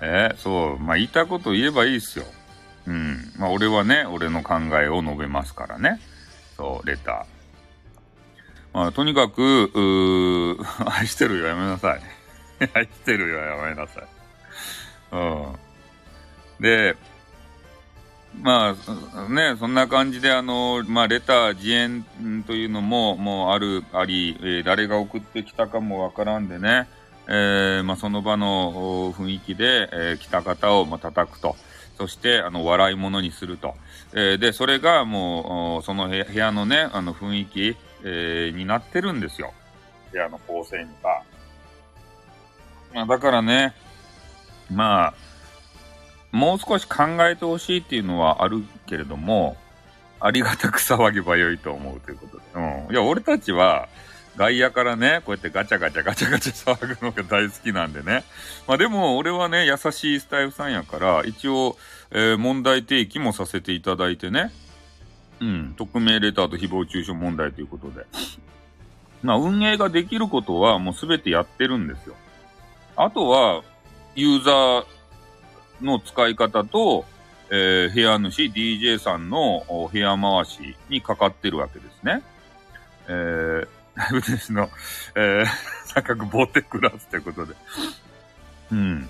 [0.00, 0.78] え、そう。
[0.78, 2.24] まあ、言いたこと言えばいいっすよ。
[2.86, 3.32] うん。
[3.38, 6.00] まあ、俺はね、俺の考えを述べますからね。
[6.56, 7.24] そう、レター。
[8.74, 12.00] まあ、とにかく、うー、 愛してるよ、やめなさい。
[12.74, 14.04] 愛してるよ、やめなさい。
[15.12, 15.56] うん。
[16.60, 16.96] で、
[18.42, 18.74] ま
[19.14, 22.04] あ、ね、そんな感じで、あの、まあ、レター、自演
[22.44, 26.88] というのも、もうある、あり、えー、誰が送ってきたかもわからんでね、
[27.28, 31.54] えー、まあ、その場の雰囲気で、えー、来た方を、まあ、叩くと。
[31.96, 33.76] そして、あの、笑い物にすると。
[34.12, 39.52] えー、で、それがもう、その部屋のね、あの、雰囲気、えー、になってるんですよ。
[40.10, 41.22] 部屋の構成にか。
[42.92, 43.72] まあ、だからね、
[44.68, 45.14] まあ、
[46.32, 49.56] もう少し考えてほしいっていうのはあるけれども、
[50.18, 52.42] ありがたく騒げばよいと思うということで。
[52.54, 52.92] うん。
[52.92, 53.88] いや、俺たちは、
[54.36, 58.24] 外野からね、こうやってガチャガチャガチャガチャ騒ぐのが大好きなんでね。
[58.66, 61.76] まあでも、俺はね、優しいスタイルさんやから、一応、
[62.10, 64.50] えー、問題提起もさせていただいてね。
[65.40, 65.74] うん。
[65.76, 68.06] 匿名レターと誹謗中傷問題ということで。
[69.22, 72.14] まあ、運営ができることはもうすべてやってるんですよ。
[72.96, 73.62] あとは、
[74.14, 74.86] ユーザー
[75.82, 77.04] の使い方と、
[77.50, 82.22] えー、部屋主、DJ さんの部屋回しにかかってるわけですね。
[83.08, 84.70] えー、ライブ天使の、
[85.14, 85.46] えー、
[85.86, 87.54] 三角ボーテクラスということで。
[88.72, 89.08] うん。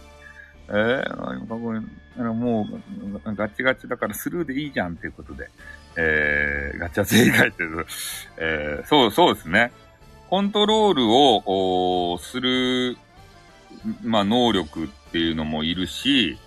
[0.69, 2.67] えー、これ、も
[3.25, 5.49] う、ガチガチだからスルーでいいじゃんっていうことで、
[5.97, 7.65] えー、ガチャ勢以外って、
[8.39, 9.73] えー、そう、そうですね。
[10.29, 12.97] コントロールを、する、
[14.03, 16.39] まあ、能力っていうのもいるし、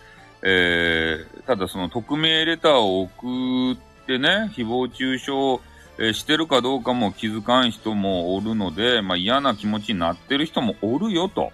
[0.47, 5.31] えー、ただその匿名レターを送ってね、誹謗中傷、
[5.97, 11.51] え、してるかどうかも気づかん人もおるので、まあ、嫌な気持ちになってる人もおるよと。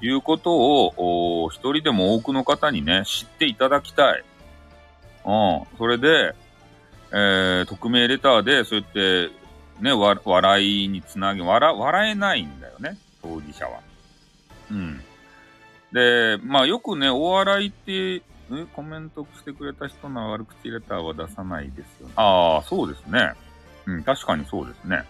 [0.00, 4.24] いうことを、一人でも多くの方にね、知っていただきたい。
[5.24, 5.62] うん。
[5.78, 6.34] それで、
[7.12, 9.30] えー、匿名レターで、そうやって、
[9.80, 13.80] ね、笑いにつなげ、笑、笑えないんだよね、当事者は。
[14.70, 15.00] うん。
[15.94, 18.22] で、まあよくね、お笑いって、え、
[18.74, 22.12] コメントしてくれた人の悪口レターは出さないですよ、ね。
[22.16, 23.32] ああ、そうですね。
[23.86, 25.04] うん、確かにそうですね。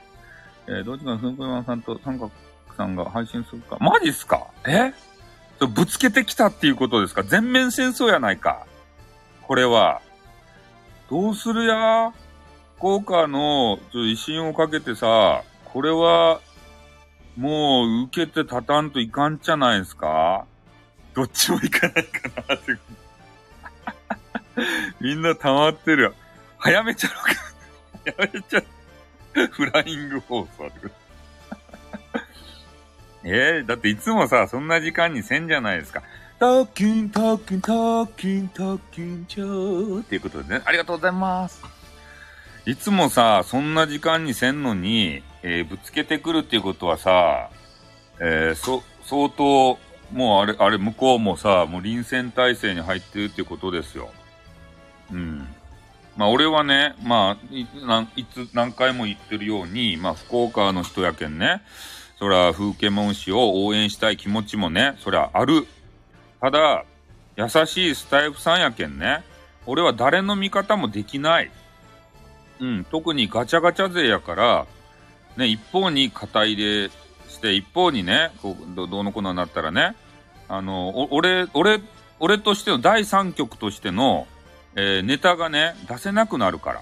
[0.67, 2.31] えー、どっちかふんこまさんと三角
[2.77, 3.79] さんが配信するか。
[3.81, 4.47] マジっすか？
[4.67, 4.93] え？
[5.67, 7.23] ぶつけてきたっていうことですか？
[7.23, 8.67] 全面戦争やないか。
[9.43, 10.03] これは。
[11.09, 12.13] どうするや？
[12.77, 16.41] 福岡の、ちょ維新をかけてさ、これは、
[17.37, 20.45] もう受けて立たんといかんじゃないですか？
[21.15, 22.77] どっちもいかないかなって。
[25.01, 26.15] みんな溜まってる。
[26.59, 28.15] 早めちゃうか。
[28.17, 29.47] 早めちゃう。
[29.49, 30.71] フライング放送
[33.25, 36.03] えー、だっていつもさ、そんな時間にせんじゃないですか。
[36.39, 37.73] トッキン、トッキン、ト
[38.05, 41.63] ッキン、トッキン、ちょーっていうことでね、ありがとうございます。
[42.67, 47.51] いつもさ、そんな時間にせんのに、えー、ぶつけてくるっていうことはさ、
[48.21, 49.79] えー、そ、相当、
[50.13, 54.11] もうあれ、あれ、向こうもさ、もう臨戦態勢に入ってるっていうことですよ。
[55.13, 55.49] うん。
[56.17, 57.63] まあ、俺はね、まあ、い
[58.17, 61.63] いつ、何回も言ってるように、まあ、福岡の人やけんね、
[62.19, 65.67] そら、風景門氏を応援したい気持ちもね、そりゃある。
[66.41, 66.85] ただ、
[67.37, 69.25] 優しいスタイフさんやけんね、
[69.67, 71.51] 俺は誰の味方もできない。
[72.61, 74.67] うん、特にガチャガチャ勢やから、
[75.37, 76.91] ね、一方に肩入れ
[77.35, 79.95] して、一方にね、こうどうのこうのになったらね、
[80.49, 81.81] あの、俺、俺、
[82.21, 84.27] 俺としての第三曲としての、
[84.77, 86.81] えー、ネタがね、出せなくなるから。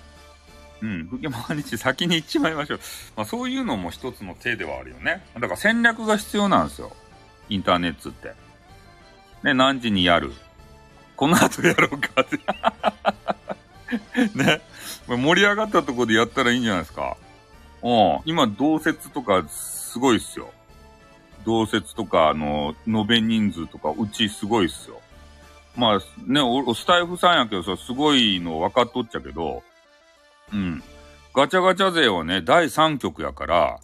[0.83, 2.81] うん、ふけま日先に行っちまいましょう。
[3.17, 5.25] まあそういうのも一つの手ではあるよね。
[5.35, 6.93] だから戦略が必要なんですよ。
[7.49, 8.33] インターネットって。
[9.45, 10.33] ね、何時にやる？
[11.17, 12.37] この後やろうかって。
[14.37, 14.61] ね。
[15.07, 17.17] 盛り上がったとこでやったらいいんじゃないですか。
[17.83, 18.21] うん。
[18.25, 19.45] 今、同説とか
[19.93, 20.51] すごいっすよ。
[21.45, 25.03] 同説とか、あの、延べ人数とか、うちすごいっすよ。
[25.77, 29.63] まあ、ね、お、スタイフさんやけどさ、すごいの分かっとっちゃけど、
[30.51, 30.83] うん。
[31.35, 33.81] ガチャガチャ勢はね、第3局やから、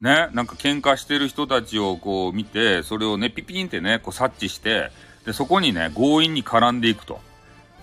[0.00, 4.90] ね、なんか喧嘩してる人たちをこう見て、それをね、ピピンってね、こう察知して、
[5.26, 7.20] で、そこにね、強引に絡んでいくと、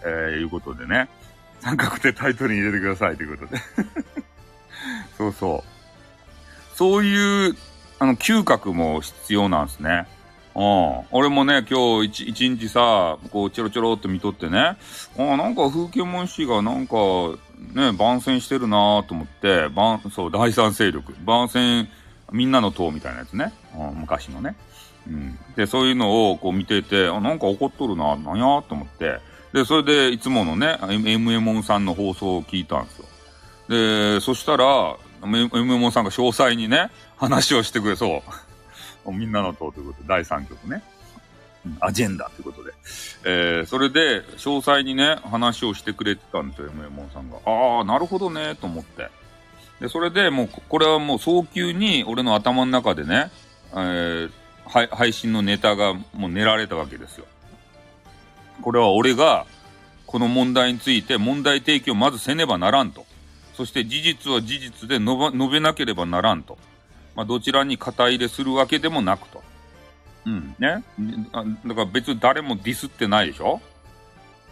[0.03, 1.07] えー、いうことでね、
[1.59, 3.61] 三角でタイトルに入れてくださいということで。
[5.17, 5.78] そうそう。
[6.79, 7.57] そういう、
[7.99, 10.07] あの、嗅覚も必要なんですね。
[10.55, 11.01] うん。
[11.11, 14.77] 俺もね、今日一日さ、こう、ちょろちょろっと見とってね、
[15.17, 16.95] あ、なんか風景文士がなんか、
[17.73, 21.13] ね、番宣してるなと思って、番、そう、第三勢力。
[21.25, 21.89] 番宣、
[22.31, 23.51] みんなの党みたいなやつね。
[23.77, 24.55] うん、昔のね。
[25.05, 25.37] うん。
[25.57, 29.19] で、そういうのをこう見てて、あ、なんか怒っとるな、なんやと思って。
[29.51, 33.05] で、それでいつものね、MM さんの放送を聞いたんですよ。
[33.67, 38.23] で、そしたら、MM さんが詳細にね、話をしてくれそ
[39.05, 39.11] う。
[39.11, 40.83] みんなの党ということで、第3局ね。
[41.81, 42.71] アジェンダということで。
[43.25, 47.37] えー、それで、詳細にね、話をしてくれてたんですよ、m m さんが。
[47.45, 49.09] ああ、なるほどね、と思って。
[49.81, 53.31] で、それでもう、これはもう早急に俺の頭の中でね、
[53.73, 54.29] えー、
[54.65, 57.25] 配信のネタがもう練られたわけですよ。
[58.61, 59.45] これは俺が、
[60.05, 63.05] この問題について問題提起をまずせねばならんと。
[63.59, 66.57] そして事実は事実で述べなければならんと。
[67.13, 69.43] まあ、どちらに肩入れするわけでもなくと。
[70.25, 70.55] うん。
[70.57, 70.81] ね。
[71.67, 73.59] だから別に誰もディスってないでしょ？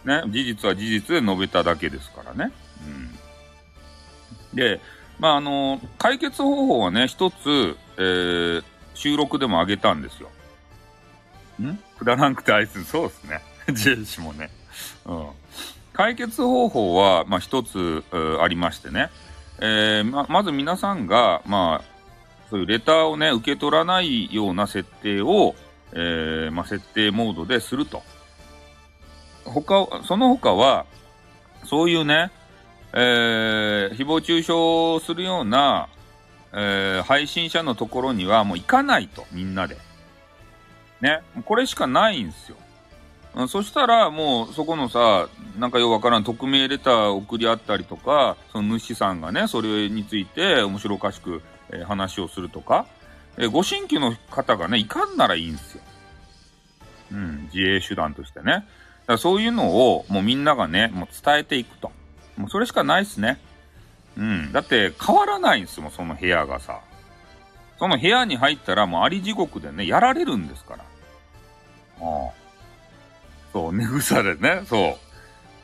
[0.04, 0.24] ね。
[0.26, 2.52] 事実は事実で述べただけですからね。
[4.52, 4.54] うん。
[4.54, 4.78] で、
[5.18, 10.28] まあ、あの、解決方法はね、一つ、えー、収録でもあげたんですよ。
[11.62, 11.78] ん？
[11.98, 12.84] くだらんくて愛する。
[12.84, 13.40] そうですね。
[13.72, 14.50] ジェイシもね。
[15.06, 15.28] うん。
[15.98, 18.04] 解決方法は、まあ、一つ、
[18.40, 19.10] ありましてね。
[19.58, 21.84] えー、ま、まず皆さんが、まあ、
[22.48, 25.56] そういうレターをね、受け取らないような設定を、
[25.92, 28.04] えー、まあ、設定モードですると。
[29.44, 30.86] 他、その他は、
[31.64, 32.30] そういうね、
[32.92, 34.40] えー、誹謗中
[35.00, 35.88] 傷するような、
[36.52, 39.76] えー、配信者のところにはもう行かないと、みんなで。
[41.00, 41.22] ね。
[41.44, 42.56] これしかないんですよ。
[43.46, 52.86] そしたら、もう、そこのさ、なんかようわからん匿名レター送り合ったりとか、その主さんがね、それについて面白おかしく、えー、話をするとか、
[53.36, 55.82] えー、ご新規の方がね、いかんならいいんですよ。
[57.12, 58.44] うん、自衛手段としてね。
[58.44, 58.64] だか
[59.06, 61.92] らそういうのを、もうみんながね、もう伝えていくと。
[62.36, 63.38] もうそれしかないっすね。
[64.16, 64.52] うん。
[64.52, 66.80] だって変わらないんですもん、その部屋がさ。
[67.78, 70.84] その部屋に入ったらもうあり地獄でね、やられるんですから。
[72.00, 72.37] ああ。
[73.58, 74.98] そう、寝草でね、そ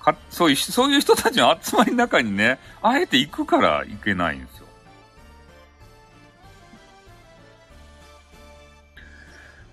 [0.00, 0.04] う。
[0.04, 4.66] か、そういう、そういう人たちの集まりの中にね、あえて行くから行けないんですよ。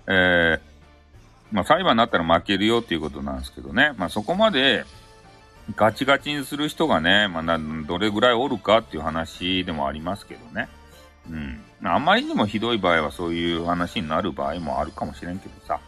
[0.06, 0.60] えー、
[1.50, 3.92] まあ裁判になったら負けるよっていうことなんですけどね。
[3.96, 4.84] まあそこまで、
[5.74, 10.68] ガチガチにする人がね、まあ、どれぐらいおるかっていう話でもありますけどね。
[11.30, 11.60] うん。
[11.84, 15.80] あまりにもひどい場合はそういう話になる場合もあるかもしれんけどさ。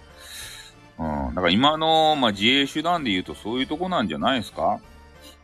[0.99, 1.35] うん。
[1.35, 4.81] だから今の、まあ、自衛手段で言うとそういうとこなんじゃないですか？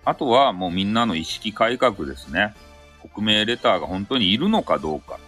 [0.04, 2.54] あとはもうみんなの意識改革ですね。
[3.02, 5.22] 匿名レターが本当にいるのかどうかって。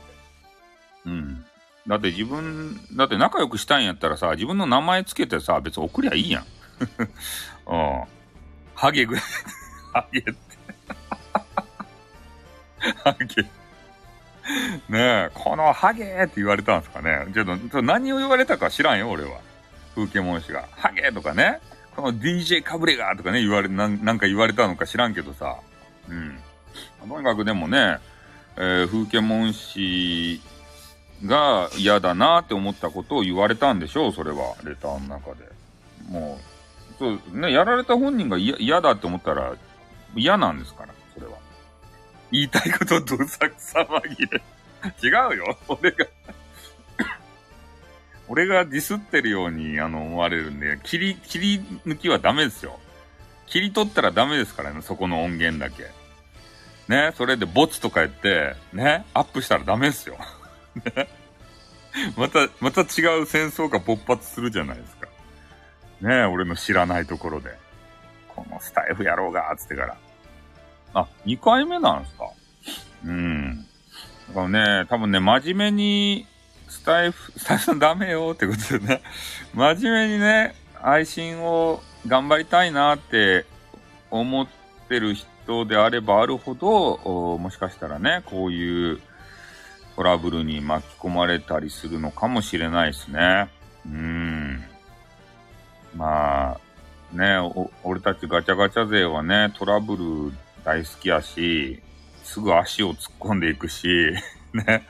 [1.06, 1.44] うん。
[1.86, 6.44] だって自分、だって仲良くしたいんやったらさ、自分の名前つけてさ、別に送りゃいいやん。
[7.66, 8.04] うん。
[8.74, 9.24] ハゲぐらい。
[9.92, 10.32] ハゲって。
[13.02, 13.42] ハゲ。
[13.42, 17.26] ねえ、このハゲって言われたんですかね。
[17.34, 19.40] ちょっと、何を言われたか知らんよ、俺は。
[19.94, 20.68] 風景文氏が。
[20.72, 21.60] ハゲとかね。
[21.94, 25.56] この DJ かぶれがとかね、言われ、なん、なんか言われたのか知らんけどさ。
[26.08, 26.38] うん。
[27.06, 27.98] とにかくでもね、
[28.56, 30.40] えー、風景文氏
[31.24, 34.56] が嫌だなって思ったことを言われたんでしょう、それは。
[34.64, 35.48] レターの中で。
[36.08, 39.54] もう、そうね、やられた本人が嫌だって思ったら
[40.16, 41.32] 嫌なんですから、それは。
[42.30, 44.42] 言いたいことどさくさ紛れ。
[45.02, 45.56] 違うよ。
[45.68, 46.06] 俺が
[48.28, 52.78] 俺がディスってるように、あの、思われるんで、切り、切り抜きはダメですよ。
[53.46, 55.90] 切り取ったらダメですからね、そこの音源だけ。
[56.88, 60.16] ね、それでボツとか言って、ね、アップしたらダメですよ。
[60.96, 61.08] ね。
[62.16, 65.08] また、また違う戦争が勃発するじゃないですか。
[66.00, 67.50] ね、俺の知らないところで。
[68.28, 69.96] このスタイフやろうが、つってから。
[70.94, 72.30] あ、2回目なんですか？
[73.04, 73.66] うん。
[74.28, 74.48] だから
[74.82, 76.26] ね、多分ね、真面目に、
[76.82, 79.02] スタイフ、スタイフさんダメよってことでね、
[79.54, 83.46] 真面目にね、配信を頑張りたいなって
[84.10, 84.48] 思っ
[84.88, 89.00] てる人であればあるほど、もしかしたらね、こういう
[89.94, 93.48] トラブルに巻き込まれたりするのかもしれないですね。
[93.86, 94.64] うん。
[95.94, 96.58] ま
[97.14, 97.38] あ、ね、
[97.84, 99.96] 俺たちガチャガチャ勢はね、トラブ
[100.30, 100.32] ル
[100.64, 101.80] 大好きやし、
[102.24, 103.86] すぐ足を突っ込んでいくし、
[104.52, 104.84] ね。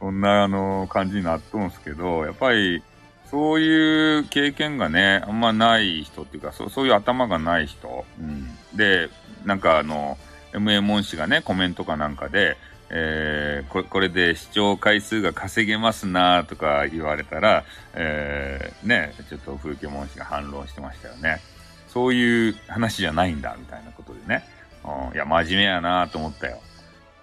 [0.00, 2.82] そんな、あの、感じになっとんすけど、やっぱり、
[3.30, 8.04] そういう経験がね、あんまない人っていうか、そうそういう頭がない人。
[8.20, 8.56] うん。
[8.76, 9.08] で、
[9.44, 10.16] なんかあの、
[10.52, 12.56] MA モン氏がね、コメントかなんかで、
[12.88, 21.40] えー、これこれで視聴回数が稼げますなとか言われたら、えー、ね、ちょっと風景文氏が反論してましたよね。
[21.88, 24.44] そういう話じゃないんだ、みたいなことでね。
[24.84, 26.60] うん、いや、真面目やなと思ったよ。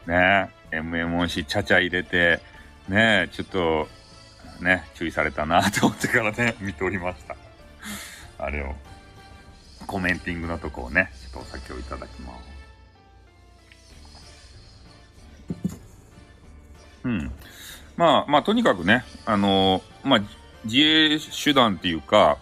[0.06, 2.42] ね MM 氏ちゃちゃ入れて、
[2.88, 3.88] ねえちょっと、
[4.60, 7.36] ね、注意されたなと思ってからね、 見ておりました。
[8.38, 8.76] あれを、
[9.88, 12.54] コメンティングのとこをね、ちょっとお酒をいただきます。
[17.04, 17.32] うん。
[17.96, 20.20] まあ、まあ、とにかくね、あのー、まあ、
[20.66, 22.38] 自衛手段っていうか、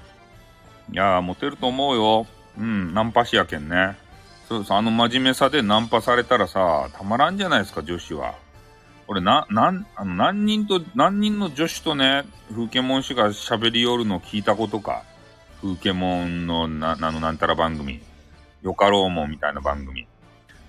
[0.91, 2.27] いやー、モテると思うよ。
[2.57, 3.97] うん、ナンパしやけんね。
[4.47, 8.35] そうそう、あの真面目さでナンパされたらさ、たまらんじゃないですか、女子は。
[9.11, 15.03] 俺、な、なん、あの、何人と、何人の女子とね、風景門氏が喋り寄るの聞いたことか。
[15.61, 18.01] 風景門の、な、あの、なんたら番組。
[18.61, 20.07] よかろうもんみたいな番組。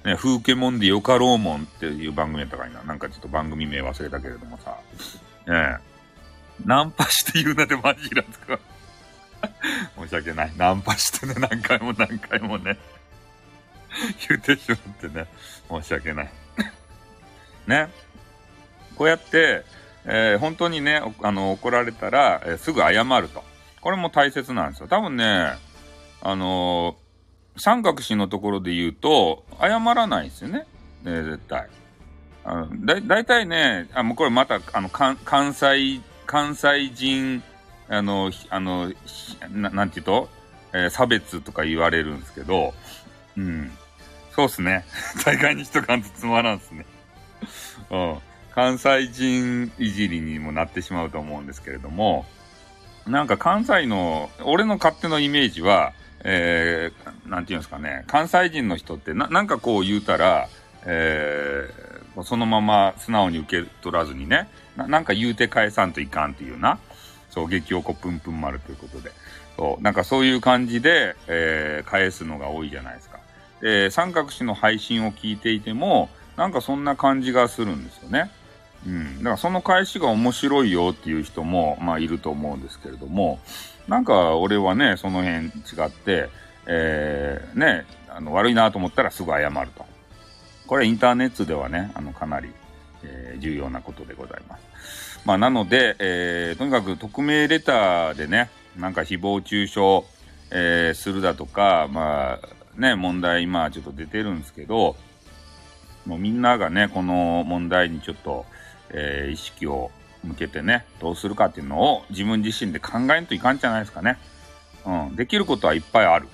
[0.05, 2.83] ね、風景もんでよかろうもんっていう番組やったかいな。
[2.83, 4.77] なんかちょっと番組名忘れたけれどもさ。
[5.47, 5.79] ねえ。
[6.67, 8.59] ナンパして言うなでマジらとか。
[10.03, 10.53] 申し訳ない。
[10.57, 12.77] ナンパしてね、何回も何回もね。
[14.29, 15.29] 言うてしまってね。
[15.71, 16.33] 申し訳ない。
[17.69, 17.89] ね。
[18.93, 19.65] こうやって、
[20.05, 23.45] えー、本当にね、あの、怒られたら、えー、すぐ謝ると。
[23.81, 24.89] これも大切なんですよ。
[24.89, 25.53] 多分ね、
[26.25, 26.97] あの
[27.57, 30.67] 三角詞のところで言うと、謝らないですよね。
[31.03, 31.69] ね絶対。
[32.45, 35.19] あのだ、だいたいね、あ、もうこれまた、あの、関
[35.55, 37.43] 西、関西人、
[37.89, 38.93] あの、あの、
[39.51, 40.29] ななんて言うと、
[40.73, 42.73] えー、差別とか言われるんですけど、
[43.37, 43.71] うん。
[44.35, 44.85] そうっすね。
[45.25, 46.87] 大概にしとかんとつまらんっすね。
[47.91, 48.19] うん。
[48.55, 52.27] 関西人いじりにもなってしまうと思うんですけれども、
[53.07, 55.93] なんか関西の、俺の勝手のイメージは、
[56.25, 60.49] えー、なんていうんですかね、関西人の人ってな、なんかこう言うたら、
[60.85, 66.79] えー、そのまま素直に受け取らずにね、ななんか言うて返さんといかんっていうな、
[67.31, 69.11] そう、激おこぷんぷん丸ということで、
[69.57, 73.19] そう、なんかそういう感じで、えー、返すのが多いじゃないですか。
[73.61, 78.31] で、三角詞の配信を聞いていても、なんかそんな感じがするんですよね。
[78.87, 79.19] うん。
[79.19, 83.41] だからその返しが面白いよっていう人も、まあいると思うんですけれども、
[83.89, 85.51] なんか俺はね、その辺違
[85.87, 86.29] って、
[86.67, 89.85] えー、ね、あの、悪いなと思ったらすぐ謝ると。
[90.67, 92.51] これインターネットではね、あの、かなり、
[93.03, 95.21] えー、重要なことでございます。
[95.25, 99.81] まあ、なので、えー、とにかく匿名レターでね、なんか誹謗中傷、
[100.51, 104.97] えー、するだとか、まあ、ね、問題今ちょっと出てるんですけど、
[106.07, 108.47] もうみんながね、この問題にちょっと、
[108.93, 109.91] えー、意識を
[110.25, 114.19] 向けてね、どうするかっていうのを自分自身で考えんといかんじゃないですかね。
[114.85, 115.17] うん。
[115.17, 116.29] できることはいっぱいある。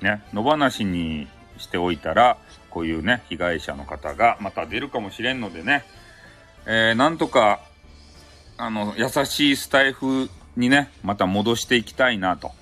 [0.00, 0.22] ね。
[0.32, 2.36] 野放しにしておいたら、
[2.70, 5.84] こういうね、被害者の方がまた出るかもしれんのでね、
[6.66, 7.60] えー、なんとか、
[8.56, 12.52] あの、優しいスタイフにね、また戻していきたいなと。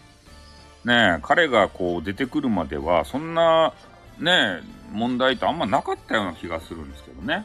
[0.84, 3.74] ね彼がこう出てくるまでは、そんな、
[4.18, 4.60] ね
[4.92, 7.44] 問題ってあんまなかったような気がするんですけどね。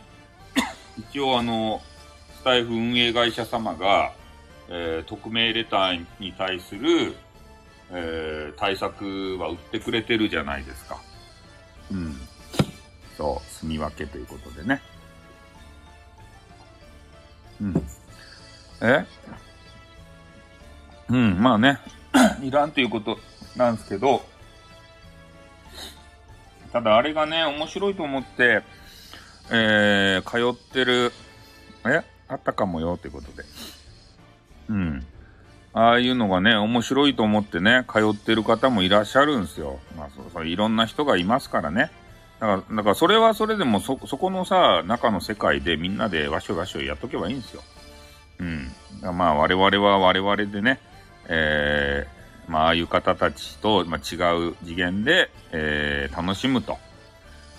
[1.10, 1.82] 一応あの、
[2.40, 4.14] スタイフ運営会社様が、
[4.70, 7.16] えー、匿名レターに対する、
[7.92, 11.02] えー、対策は売ってくれてるじゃないですか。
[11.92, 12.16] うん。
[13.18, 14.82] そう、住み分けということでね。
[17.62, 17.88] うん。
[18.82, 19.06] え？
[21.10, 21.80] うん、まあね、
[22.42, 23.20] いらんということ
[23.56, 24.26] なんですけど、
[26.72, 28.64] ただあれがね、面白いと思って、
[29.50, 31.12] えー、通ってる、
[31.86, 32.04] え？
[32.28, 33.44] あったかもよってことで。
[34.70, 35.06] うん。
[35.74, 39.80] ああいうのがね、面白いと思ってね、通ってる方もいらっしゃるんですよ。
[39.98, 41.92] まあ、そうそう、いろんな人がいますからね。
[42.40, 47.64] だから、だからそれはそれでもそ、そこのさ、中の世界でみんなでわしょわしょやっとけばいいんですよ。
[48.40, 48.72] うん。
[49.18, 50.80] まあ、我々は我々でね、
[51.28, 54.16] えー、まあ、ああいう方たちと、まあ、違
[54.50, 56.78] う次元で、えー、楽しむと。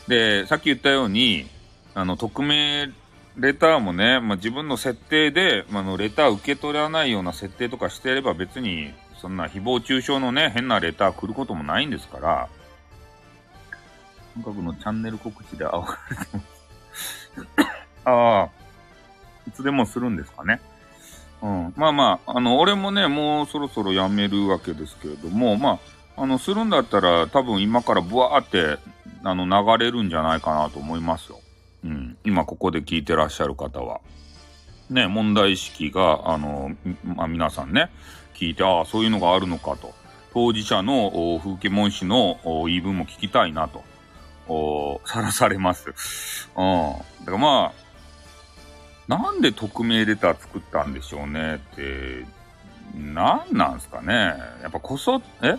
[0.09, 1.47] で、さっき言ったように、
[1.95, 2.91] あの、匿名
[3.37, 12.49] レターもね、まあ、自分の設定で、まあの、レター受け取らないような設定とかしてれば別に、そんな誹謗中傷のね、変なレター来ることもないんですから、
[14.35, 16.53] 韓国のチャンネル告知で煽られてます
[18.05, 18.49] ああ、
[19.47, 20.61] いつでもするんですかね。
[21.43, 21.75] うん。
[21.77, 25.81] まあまあ、あの、俺もね、もうそろそろ辞めるわけですけれども、ま
[26.17, 28.79] あ、あの、するんだったら多分今からブワーって、
[29.25, 29.47] あの、
[29.79, 31.42] 流れるんじゃないかなと思いますよ。
[31.85, 34.01] うん、今ここで聞いてらっしゃる方は、
[34.91, 36.73] ね、問題意識が、あの、
[37.05, 37.91] まあ、皆さんね、
[38.35, 39.95] 聞いて、ああ、そういうのがあるのかと。
[40.35, 43.85] 当事者の風景文氏の言い分も聞きたいなと、
[44.49, 45.89] おさらされます。
[45.89, 45.95] うん。
[47.21, 47.73] だからま
[49.09, 52.25] あ、なんで匿名レター作ったんでしょうねって、
[52.97, 54.15] なんなんすかね。
[54.63, 55.57] やっぱこそ、え？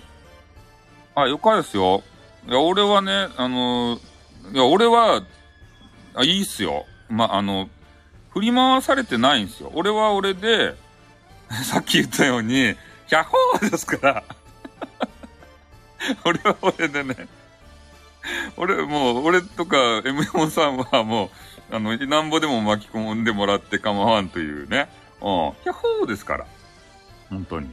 [1.16, 2.02] あ、よかですよ。
[2.48, 4.00] いや、俺はね、あの、
[4.52, 5.22] いや、俺は
[6.16, 6.86] あ、いいっすよ。
[7.10, 7.70] ま、あの、
[8.32, 9.72] 振り回されてないんですよ。
[9.74, 10.76] 俺は俺で、
[11.64, 12.76] さっき言ったように、
[13.08, 13.26] 100
[13.60, 14.24] 歩ですから。
[16.26, 17.28] 俺は俺でね。
[18.58, 21.26] 俺、もう、俺とか M4 さんはも
[21.72, 24.90] う、あの、なんぼでも巻き込んでもらって構わんというね。
[25.22, 25.50] うん。
[25.50, 26.46] 100歩ですから。
[27.30, 27.70] 本当に。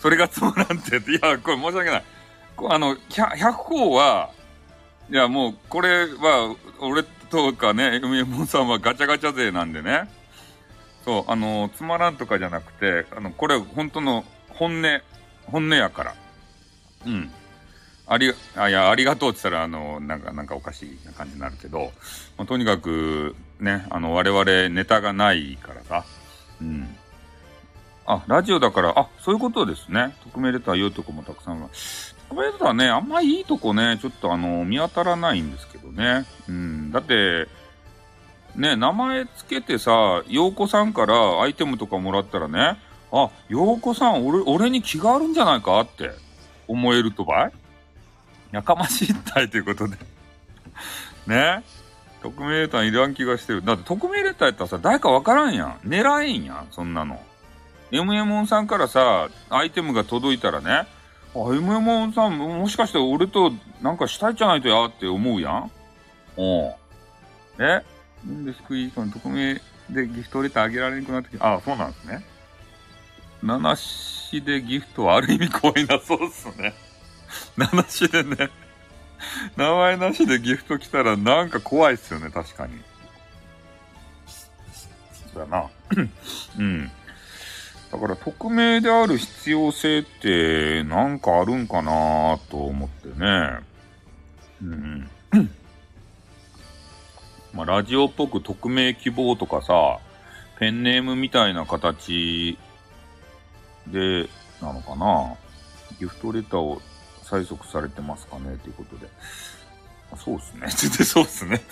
[0.00, 2.04] それがつまらんって、いや、これ申し訳ない。
[2.70, 4.30] あの、100は、
[5.10, 7.04] いや、もう、これは、俺
[7.34, 10.08] とかね、海山さんはガチャガチャ勢なんでね。
[11.04, 15.00] そう、あの、つまらんとかじゃなくて、あの、これ本当の本音、
[15.46, 16.14] 本音やから。
[17.06, 17.30] うん。
[18.06, 21.92] あり、あ、いや、ありがとうって言ったら、あの、なんか、なんかおかしいな感じになるけど、
[22.38, 26.04] まあ、とにかく、ね、あの、我々ネタがないからさ。
[26.60, 26.96] うん。
[28.06, 30.14] あ、ラジオだから、あ、そういうことですね。
[30.24, 31.68] 匿名レター言うとこもたくさんが。
[32.34, 36.26] 匿名レターね、あんまいいとこね、ちょっとあの、見当たらないんですけどね。
[36.48, 36.92] うん。
[36.92, 37.48] だって、
[38.56, 42.78] ね、名前つけてさ、洋子さんからアイテムとかもらったらね、
[43.12, 46.10] あ、洋子さん、俺、俺に気があるんじゃないかって
[46.68, 47.52] 思えるとばい？
[48.52, 49.96] やかましいったいということで
[51.26, 51.62] ね？
[52.22, 53.64] 匿名レターいらん気がしてる。
[53.64, 55.78] だって匿名レターやったらさ、誰かわからんやん。
[55.84, 57.20] 狙えんやん、そんなの。
[57.90, 60.86] MMON さんからさ、アイテムが届いたらね、
[61.34, 65.70] あ、MMON さん、もしかして俺となんかしたいじゃないとやって思うやん？
[66.36, 66.44] うん。
[67.62, 67.84] え？
[68.24, 69.54] なんですクイーン匿名
[69.90, 72.24] でギフトレターあげられなくなってきあ、そうなんですね。
[73.42, 76.74] 七しでギフトはある意味怖いな、そうっすね。
[77.58, 78.50] 七しでね、
[79.56, 82.80] 名前なしでギフト来たらなんか怖いっすよね、確かに。
[85.34, 85.68] だな。
[86.58, 86.90] うん。
[87.94, 93.60] だから匿名である必要性ってなんかあるんかなと思ってね。
[94.60, 95.08] うん。
[97.54, 100.00] まあ、ラジオっぽく匿名希望とかさ、
[100.58, 102.58] ペンネームみたいな形
[103.86, 104.28] で、
[104.60, 105.36] なのかな
[106.00, 106.82] ギフトレターを
[107.22, 109.06] 催促されてますかねということで。
[110.16, 110.66] そうっすね。
[110.68, 111.62] 全 然そうっすね。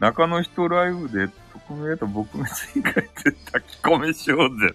[0.00, 1.32] 中の人ライブで
[1.68, 3.08] 匿名と僕が追加て
[3.52, 4.74] 炊き込みしようぜ。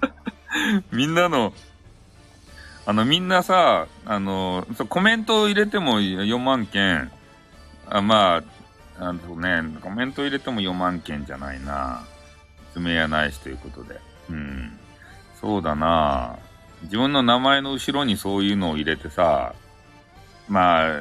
[0.90, 1.52] みんなの、
[2.86, 7.10] あの、みんなさ、あの、そコメントを入れても4万件、
[7.88, 8.42] あま
[8.98, 12.04] あ、あのね、コメント入れても4万件じゃないな。
[12.72, 14.00] 爪やないしということで。
[14.30, 14.78] うん。
[15.40, 16.38] そうだな。
[16.84, 19.54] 自分の名前の後ろにそういうのを入れてさ、
[20.48, 21.00] まあ、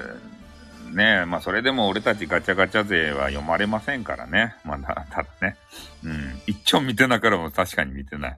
[0.93, 4.55] ねまあそれでも俺たちガチャガチャ勢は読まれませんからね。
[4.63, 5.57] まだ、ただね。
[6.03, 6.41] うん。
[6.47, 8.37] 一丁見てながらも確かに見てない。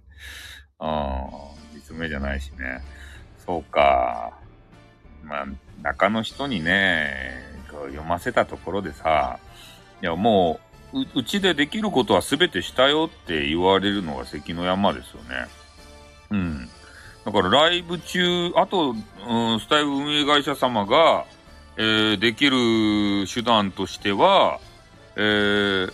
[0.79, 0.89] うん。
[1.73, 2.81] 実名じゃないしね。
[3.45, 4.33] そうか。
[5.23, 5.45] まあ、
[5.81, 7.33] 中の人にね、
[7.69, 9.39] 読ませたところでさ、
[10.01, 10.59] いやも
[10.93, 15.47] う、うちでできることは全てしたよって言われるのが関の山ですよね。
[16.31, 16.69] うん。
[17.25, 21.25] だからライブ中、あと、うん、スタイル運営会社様が、
[21.77, 24.59] えー、できる手段としては、
[25.15, 25.93] えー、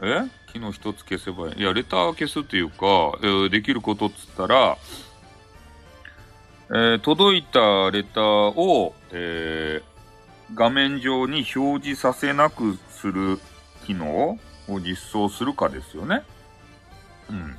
[0.00, 0.28] え？
[0.54, 1.60] 昨日一つ消せばいい。
[1.60, 2.76] いや、レター消すっていうか、
[3.22, 4.78] えー、できることっつったら、
[6.70, 13.38] えー、届いたレターを、えー、画面上に表示させなくする
[13.86, 14.38] 機能
[14.68, 16.22] を実装するかですよね。
[17.30, 17.56] うん。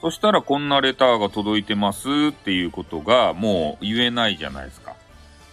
[0.00, 4.83] そしたらこんなレターが届いてますっていうことがもう言えないじゃないですか。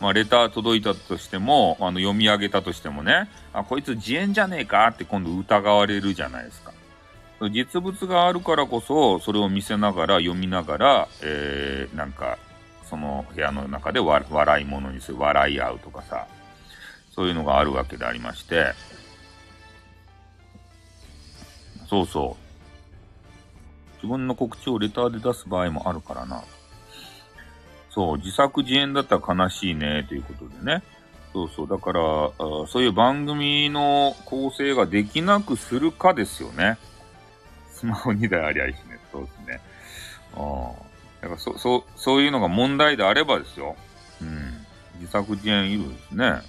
[0.01, 6.73] まあ、レター届いたとしても、あの、読み上げたとしてもね、あ、こいつ自演じゃねえかって今度疑われるじゃないですか。
[7.51, 12.39] 実物があるからこそ、それを見せながら、読みながら、えー、なんか、
[12.89, 16.25] その部屋の中で笑い物にする、笑い合うとかさ、
[17.13, 18.73] そういうのがあるわけでありまして、
[21.87, 23.95] そうそう。
[23.97, 26.43] 自分の告知をレターで出す場合もあるからな。
[27.93, 30.83] そう、自作自演だったら悲しいね、ということでね。
[31.33, 31.67] そうそう。
[31.67, 32.01] だから、
[32.67, 36.77] そういう番組の構成ができなくするかですよね。
[37.71, 38.99] スマホ2台ありゃいいしね。
[39.11, 39.61] そうですね。
[40.35, 40.91] ああ。
[41.21, 43.75] だからそ、そう、そういうのが問題であればですよ。
[44.21, 44.65] うん。
[44.99, 46.41] 自作自演いるんですね。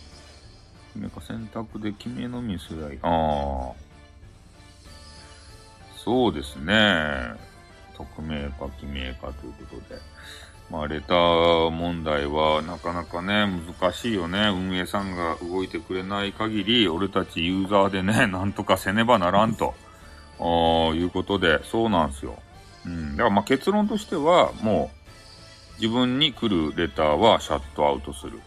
[0.95, 2.99] 決めか選択で決めのみすりゃい。
[3.03, 3.73] ああ。
[5.97, 7.35] そうですね。
[7.97, 10.01] 匿名か記名かということで。
[10.73, 13.47] まあ、レター問題はなかなかね、
[13.79, 14.49] 難しいよね。
[14.49, 19.75] 運営さんが動いてくれない限り、俺たちユーザーでね、 なんとかせねばならんと、
[20.95, 22.39] いうことで、そうなんですよ。
[22.87, 23.17] うん。
[23.19, 24.91] だからまあ結論としては、も
[25.79, 28.41] う、自分に来るレターはシャットアウトする。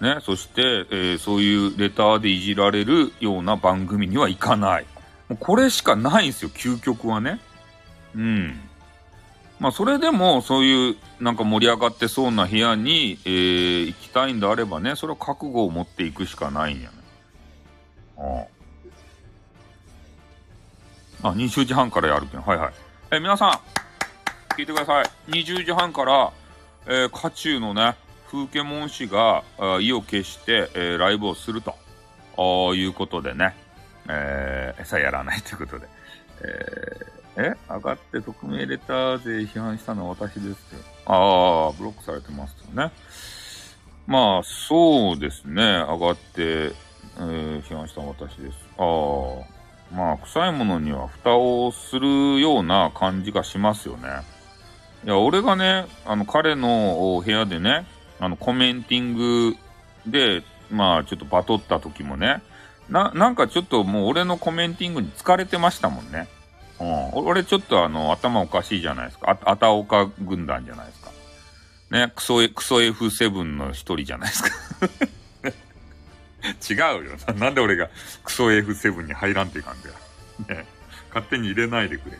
[0.00, 0.20] ね。
[0.22, 4.86] そして、えー、そういうレターでいじられるような番組には行かない。
[5.28, 7.40] もうこれしかないんですよ、究極はね。
[8.14, 8.71] うん。
[9.62, 16.96] まあ、それでも、そういう、なんか盛り上がってそうな部屋に、えー、行きたいんであればね、それは覚悟を持っていくしかないんやね。
[18.18, 18.44] あ
[21.22, 21.28] あ。
[21.28, 22.40] あ、20時半からやるけん。
[22.40, 22.72] はいはい。
[23.12, 23.50] え皆さん、
[24.56, 25.04] 聞いてください。
[25.28, 26.32] 20時半から、
[26.88, 27.94] えー、渦中のね、
[28.32, 29.44] 風景門氏が
[29.80, 33.54] 意を決して、えー、ライブをすると、いうことでね。
[34.08, 35.86] えー、餌やらないということで。
[36.40, 40.54] えー、え上がって匿名レターで批判したのは私ですよ。
[41.06, 42.92] ああ、ブロックされてますよね。
[44.06, 45.62] まあ、そうですね。
[45.62, 48.58] 上がって、えー、批判したのは私です。
[48.76, 54.08] ああ、まあ、臭いものには蓋をするような感じがしますよね。
[55.04, 57.86] いや、俺がね、あの、彼の部屋でね、
[58.20, 59.56] あの、コメンティング
[60.06, 62.42] で、まあ、ちょっとバトった時もね、
[62.88, 66.28] な、なんかちょっともう俺のコメンティングに疲れてましたもんね。
[66.82, 67.26] うん。
[67.26, 69.38] 俺ちょっとあの、頭おかしいじゃないですか。
[69.44, 71.10] あ、あたおか軍団じゃないですか。
[71.90, 74.50] ね、クソ、クソ F7 の一人じゃないですか。
[76.68, 77.34] 違うよな。
[77.34, 77.88] なんで俺が
[78.24, 79.94] クソ F7 に入らんといかんだよ。
[80.48, 80.66] ね。
[81.08, 82.18] 勝手に入れないでくれ。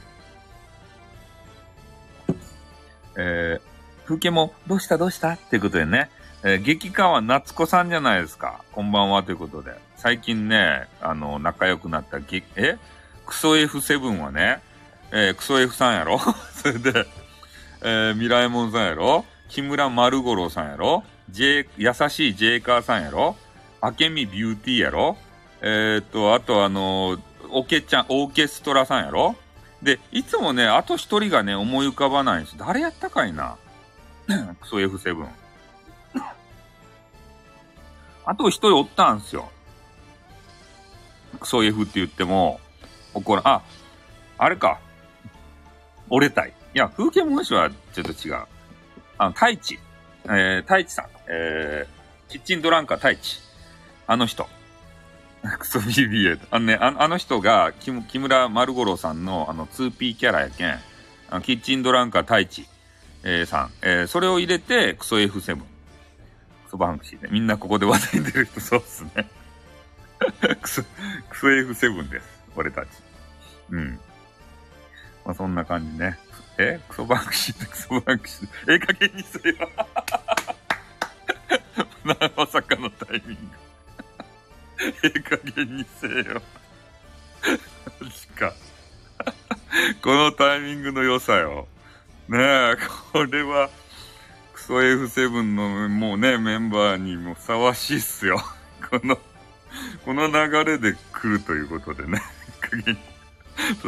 [3.16, 6.10] えー、風景もどうしたどうしたっていうことでね、
[6.44, 8.62] えー、激川夏子さんじゃないですか。
[8.72, 9.74] こんばんはということで。
[9.96, 12.78] 最近ね、あの、仲良くなったげ、え？
[13.27, 14.61] クソ F7 はね、
[15.11, 16.18] えー、クソ F さんやろ？
[16.55, 17.07] それで、
[17.83, 19.25] えー、ミラエモンさんやろ？
[19.49, 23.37] 木村丸五郎さんやろ？J、優しいジェイカーさんやろ？
[23.83, 25.16] 明美ビューティーやろ？
[25.61, 27.20] えー、っと、あとあのー、
[27.51, 29.37] オケちゃん、オーケストラさんやろ？
[29.83, 32.57] で、いつもね、あと一人がね、思い浮かばないんです。
[32.57, 33.57] 誰やったかいな？
[34.61, 35.27] クソ F7。
[38.25, 39.51] あと一人おったんすよ。
[41.41, 42.61] クソ F って言っても、
[43.14, 43.62] 怒ら、あ、
[44.38, 44.80] あれか。
[46.08, 46.52] 折れたい。
[46.74, 48.44] いや、風景文書はちょっと違う。
[49.18, 49.78] あの、太一。
[50.24, 51.06] えー、太一さん。
[51.28, 53.40] えー、キッチンドランカー太一。
[54.06, 54.46] あの人。
[55.58, 56.38] クソ BBA。
[56.50, 60.72] あのね、ああの人が、木木村丸五郎さんの、あの、2P キャラやけん、
[61.30, 62.66] あのキッチンドランカー太一、
[63.24, 63.70] えー、さん。
[63.82, 65.56] えー、それを入れて、クソ F7。
[65.56, 65.64] ク
[66.70, 67.28] ソバンクシーで。
[67.30, 69.28] みんなここで話題に出る人、そうっすね。
[70.60, 70.82] クソ、
[71.30, 72.32] クソ F7 です。
[72.57, 72.88] 俺たち。
[73.70, 74.00] うん。
[75.24, 76.18] まあ、そんな感じね。
[76.59, 76.80] え？
[76.88, 78.72] クソバンクシーってクソバンクシー。
[78.72, 79.57] ええ加減にせよ。
[82.36, 83.57] まさかのタイミング。
[85.05, 86.42] ええ加減にせよ。
[88.00, 88.53] マジか。
[90.03, 91.66] このタイミングの良さよ。
[92.28, 92.76] ねえ、
[93.12, 93.70] これは、
[94.53, 98.42] クソ F7 のもうね、メンバーにもふさわしいっすよ。
[98.90, 99.18] この、
[100.05, 102.20] この流れで来るということでね。
[102.70, 102.96] 限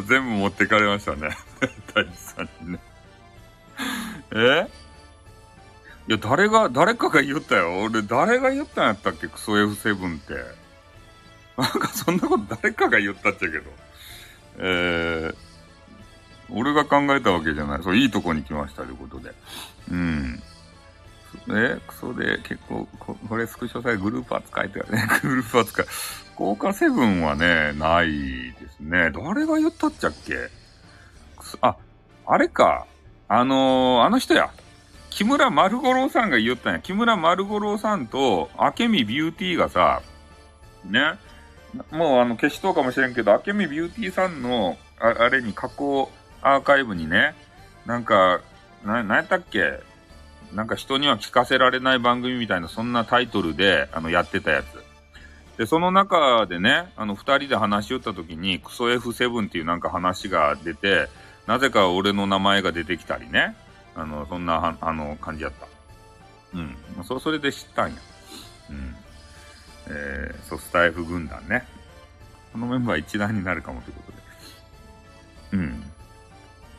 [0.07, 1.31] 全部持ってかれましたね。
[1.95, 2.81] 大地さんにね。
[4.35, 4.69] え？
[6.07, 7.81] いや、誰が、誰かが言ったよ。
[7.81, 9.27] 俺、誰が言ったんやったっけ？
[9.29, 10.35] クソ F7 って。
[11.57, 13.63] なんかそんなこと誰かが言ったっちゃけど。
[14.59, 15.37] えー、
[16.51, 17.83] 俺が考えたわけじゃない。
[17.83, 19.33] そう、いいとこに来ましたということで。
[19.91, 20.43] うん。
[21.51, 25.87] え、クソで結構、ここれスクショされグループ扱いってね、 グループ扱い。
[26.37, 29.11] 効果セブンはね、ないですね。
[29.13, 30.49] 誰が言ったっちゃっけ？
[31.61, 31.77] あ、
[32.27, 32.87] あれか。
[33.29, 34.51] あのー、あの人や。
[35.11, 36.81] 木村丸五郎さんが言ったんや。
[36.81, 40.03] 木村丸五郎さんと、明美ビューティーがさ、
[40.85, 41.15] ね、
[41.93, 46.11] もうあの消しとうかもしれんけど、明美ビューティーさんの、ああれに加工
[46.43, 47.35] アーカイブにね、
[47.87, 48.41] なんか、
[48.85, 49.81] な、なんやったっけ？
[50.55, 54.67] なんか人には聞かせられない番組みたいな、そんなタイトルで、あの、やってたやつ。
[55.59, 61.09] で、その中でね、あの、二人で話し合った時に、クソ F7 っていうなんか話が出て、
[61.47, 63.57] なぜか俺の名前が出てきたりね。
[63.95, 65.67] あの、そんな、あの、感じやった。
[66.55, 67.05] うん。
[67.05, 67.97] そ、それで知ったんや。
[68.71, 68.97] うん。
[69.89, 71.67] えー、ソスタイフ軍団ね。
[72.53, 74.19] このメンバー一覧になるかもということで。
[75.53, 75.94] うん。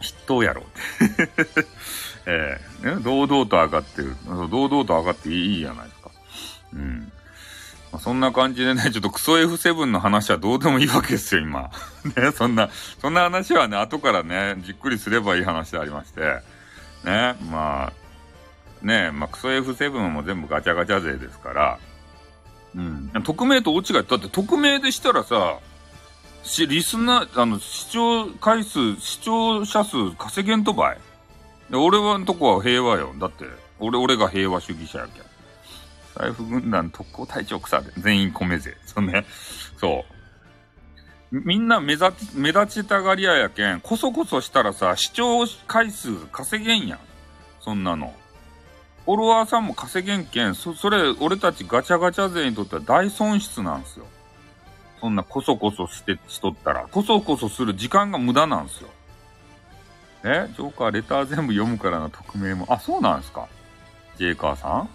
[0.01, 0.65] 筆頭やろう。
[2.27, 4.15] えー、堂々と上がってる。
[4.25, 6.11] 堂々と上がっていいじゃないですか。
[6.73, 7.11] うん。
[7.91, 11.69] まあ、そんな感じでね、 ちょっとクソ F7 の話はどうでもいいわけですよ、今。
[12.17, 12.69] ね、そんな、
[12.99, 16.41] そんな話はね、後からね、じっくりすればいい話でありまして。
[17.03, 17.93] ね、まあ、
[18.81, 21.79] ね、まあ、クソ F7 も全部ガチャガチャ勢ですから、
[22.75, 23.11] うん。
[23.23, 23.93] 匿名と大違い。
[23.93, 25.59] だって匿名でしたらさ、
[26.45, 30.97] し、リスナー、あの、視聴回数、視聴者数稼げんとばい？
[31.73, 33.13] 俺はんとこは平和よ。
[33.19, 33.45] だって、
[33.79, 35.23] 俺、俺が平和主義者やけん。
[36.15, 38.77] 財布軍団特攻隊長草で、全員米勢。
[38.85, 39.25] そんね。
[39.77, 40.05] そ
[41.31, 41.41] う。
[41.43, 46.99] みんな目立ち、目立ちたがり屋やけん、こそこそしたらさ、視聴回数稼げんやん。
[47.59, 48.13] そんなの。
[49.05, 54.05] フォロワーさんも稼げんけん、そ、それ、俺たちガチャガチャ勢にとっては大損失なんすよ。
[55.01, 58.89] そんなこそこそして、しとったら、こそこそする時間が無駄なんすよ。
[60.23, 62.65] えジョーカーレター全部読むからの匿名も。
[62.69, 63.47] あ、そうなんすか？
[64.17, 64.89] ジェイカーさん？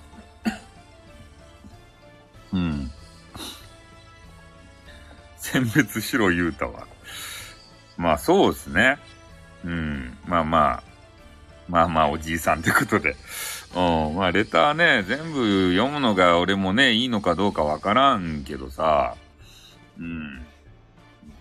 [2.57, 2.91] うん。
[5.37, 6.87] 選別しろ言うたわ。
[7.97, 8.99] まあそうですね。
[9.65, 10.19] うん。
[10.27, 10.83] まあまあ。
[11.69, 13.15] まあまあおじいさんってことで。
[13.77, 14.17] うん。
[14.17, 19.15] まあ、レターね、全部読むのが俺もね、いいのかどうかわからんけどさ、
[20.01, 20.47] うん。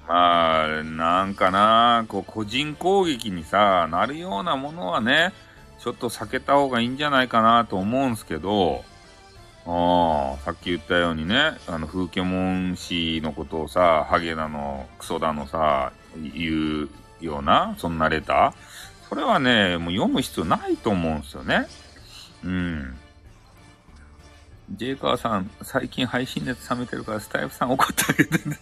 [0.07, 5.33] まあ、なんかな、こう、個人攻撃にさ、なるようなものはね、
[5.79, 8.83] ちょっと避けた方がいいんじゃないかなと思うんすけど、
[9.65, 16.89] ああ、さっき言ったようにね、あの、風景モン氏のことをさ、ハゲだの、クソだのさ、言う
[17.21, 21.67] ような、そんなレターそれはね、もう読む必要ないと思うんすよね。
[22.43, 22.98] うん。
[24.71, 28.57] ジェイカーさん、最近配信熱冷めてるからスタイフさん怒ってあげてんだ。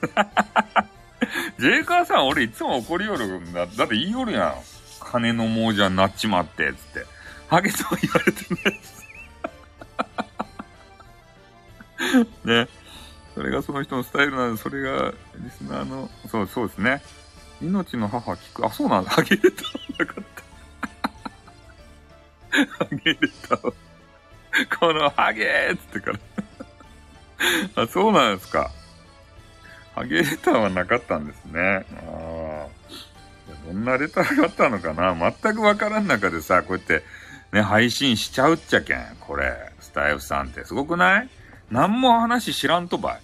[1.59, 3.65] ジェイカーさん、俺いつも怒りよるんだ。
[3.65, 4.55] だって言いよるやん。
[4.99, 7.05] 金の亡者になっちまって、つって。
[7.49, 8.97] ハゲとは言われてないです。
[12.45, 12.67] ね。
[13.35, 17.01] それがその人のスタイルなんで、それがリスナーの、そう、そうですね。
[17.61, 18.65] 命の母聞く。
[18.65, 19.09] あ、そうなんだ。
[19.09, 20.23] ハゲレターなかっ
[22.49, 22.75] た。
[22.85, 23.73] ハゲレター。
[24.79, 26.19] このハゲーっつってから
[27.83, 28.71] あ、そうなんですか。
[29.95, 31.85] ハゲレターはなかったんですね。
[32.07, 32.67] ああ。
[33.65, 37.03] どんなレターがあったのかな全くわからん中でさ、こうやって
[37.51, 39.17] ね、配信しちゃうっちゃけん。
[39.19, 41.29] これ、スタイフさんってすごくない？
[41.71, 43.21] 何も話知らんとばい。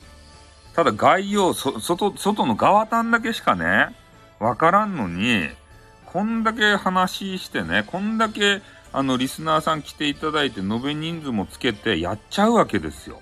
[0.75, 3.95] ただ概要、外、外の側端だけしかね、
[4.39, 5.49] わからんのに、
[6.05, 8.61] こんだけ話してね、こんだけ、
[8.93, 13.21] あの、リスナーさん来ていただいて、延べ人数もつけてやっちゃうわけですよ。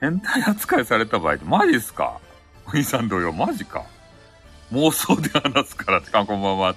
[0.00, 2.18] 変態扱いされた場合って、マジっすか？
[2.66, 3.84] お兄さん同様、マジか。
[4.72, 6.74] 妄想で話すからって、こんばんは。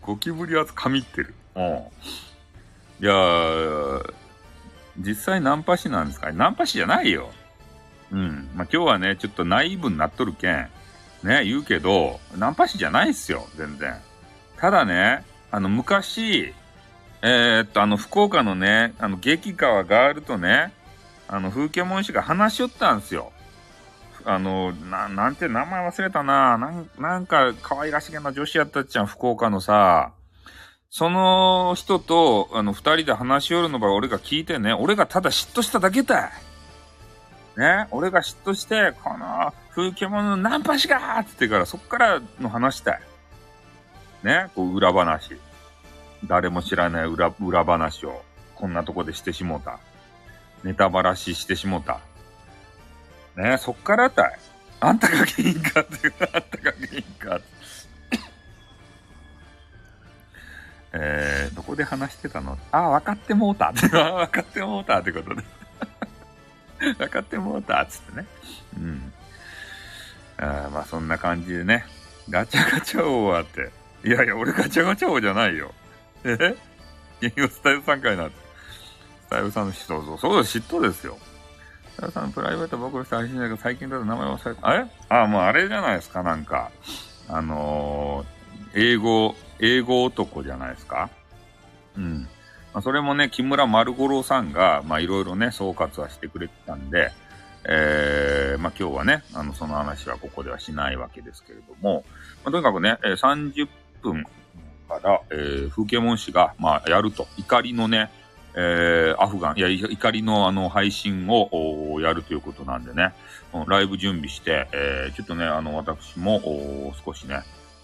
[0.00, 1.34] ゴキブリは神ってる。
[1.54, 1.62] うん。
[1.62, 4.12] いやー、
[4.98, 6.32] 実際ナンパ師なんですか？
[6.32, 7.30] ナンパ師じゃないよ。
[8.10, 8.50] うん。
[8.56, 10.68] まあ、今日はね、ちょっとナイーブになっとるけん、
[11.22, 13.94] ね、言うけど、ナンパ師じゃないっすよ、全然。
[14.56, 16.52] ただね、あの、昔、
[17.22, 20.72] えー、っと、あの、福岡のね、あの、激川ガールとね、
[21.28, 23.32] あの、風景文士が話しよったんですよ。
[24.24, 26.58] あの、な、なんて名前忘れたな。
[26.58, 30.12] なん、なんか可愛らしげな女子やったっちゃん、福岡のさ。
[30.90, 36.32] その人と、あの、二人で話しよるのば俺が聞いてね、俺がただ嫉妬しただけだ。
[37.56, 43.00] ね、俺が嫉妬して、この風景物のナンパしがーって言ってから、そっからの話したい。
[44.24, 45.36] ね、こう裏話。
[46.24, 49.80] 誰も知らない裏、裏話を、こんなとこでしてしもうた。
[50.62, 52.00] ネタばらししてしもうた。
[53.36, 54.38] ねそっからたい。
[54.80, 57.62] あんたが原因かって、あんたが原因かって。
[60.94, 62.58] えー、どこで話してたの？
[62.70, 63.96] あ、分かってもうたって。
[63.96, 65.42] ああ、分かってもうたってことで。
[66.98, 68.26] 分かってもうたっつってね。
[68.76, 69.12] うん。
[70.38, 71.86] あまあそんな感じでね。
[72.28, 73.70] ガチャガチャ王はって。
[74.04, 75.72] いやいや、俺ガチャガチャ王じゃないよ。
[76.24, 76.56] え？
[77.20, 78.36] ゲームスタイル3回なんて。
[79.22, 81.18] スタイルさんの人、そうそうです、嫉妬ですよ。
[81.94, 84.68] スタイルさんプライベート僕の人配信だけど最近だと名前忘れた。
[84.68, 84.86] あれ？
[85.08, 86.70] あ、もうあれじゃないですか、なんか。
[87.28, 91.10] あのー、英語、英語男じゃないですか？
[91.96, 92.28] うん。
[92.72, 97.10] まあ、それもね、木村丸五郎さんが、まあいろいろね、総括はしてくれてたんで、
[97.64, 102.04] えー、まあ今日はね、あの、その話はここではしないわけですけれども、
[102.44, 103.68] まあ、とにかくね、30
[104.02, 104.26] 分
[105.00, 108.10] から、えー、風景文氏が、まあやると、怒りのね、
[108.54, 113.14] えー、アフガン、いや、怒りのあの配信をやるということなんでね、
[113.66, 117.40] ライブ準備して、えー、ちょっとね、あの、私も少しね、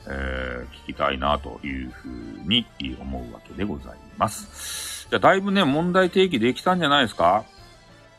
[0.07, 2.67] えー、聞きたいなというふうに
[3.01, 5.07] 思うわけでございます。
[5.11, 7.45] じゃあ、だいぶね、問題提起できたんじゃないですか？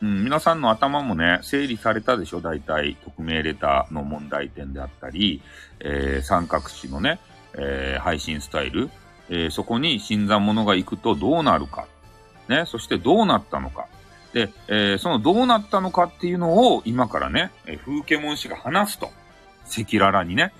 [0.02, 2.40] うん、皆さんの頭もね、整理されたでしょ？
[2.40, 5.42] 大体、匿名レターの問題点であったり、
[5.78, 7.20] えー、三角詞のね、
[7.54, 8.90] えー、配信スタイル、
[9.28, 11.86] えー、そこに新参者が行くとどうなるか。
[12.48, 13.86] ね、そしてどうなったのか。
[14.32, 19.12] で、えー、そのどうなったのかっていうのを今からね、えー、風景文氏が話すと。
[19.66, 20.52] 赤裸々にね。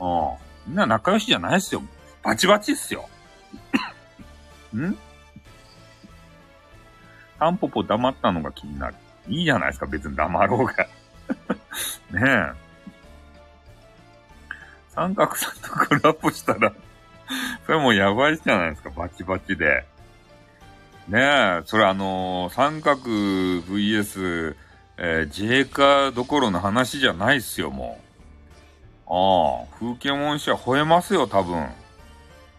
[0.00, 0.70] うん。
[0.70, 1.82] みんな仲良しじゃないっすよ。
[2.22, 3.08] バチバチっすよ。
[4.76, 4.96] ん？
[7.38, 8.94] タンポポ黙ったのが気になる。
[9.28, 10.86] いいじゃないですか、別に黙ろうが。
[12.12, 12.69] ねえ。
[14.94, 16.72] 三角さんとコラボしたら
[17.66, 19.84] それもうやばいじゃないですか、バチバチで。
[21.08, 24.56] ねえ、それあのー、三角 VS、
[24.98, 28.10] えー、J カどころの話じゃないっすよ、もう。
[29.12, 31.68] ああ、風景文字は吠えますよ、多分。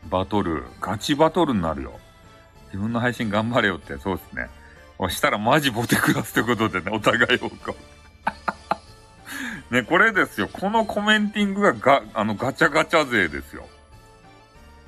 [0.10, 0.66] バトル。
[0.82, 2.00] ガチバトルになるよ。
[2.68, 4.50] 自分の配信頑張れよって、そうですね。
[4.98, 7.76] そしたらマジボテクラスってことでね、お互いをこう。
[9.72, 10.50] ね、これですよ。
[10.52, 13.68] このコメンティングがが、あの、ガチャガチャ勢ですよ。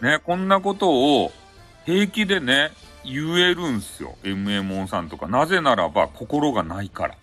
[0.02, 0.92] ね、こんなこと
[1.24, 1.32] を
[1.86, 2.72] 平気でね、
[3.06, 4.18] 言えるんすよ。
[4.24, 5.28] MMO さんとか。
[5.28, 7.16] なぜならば心がないか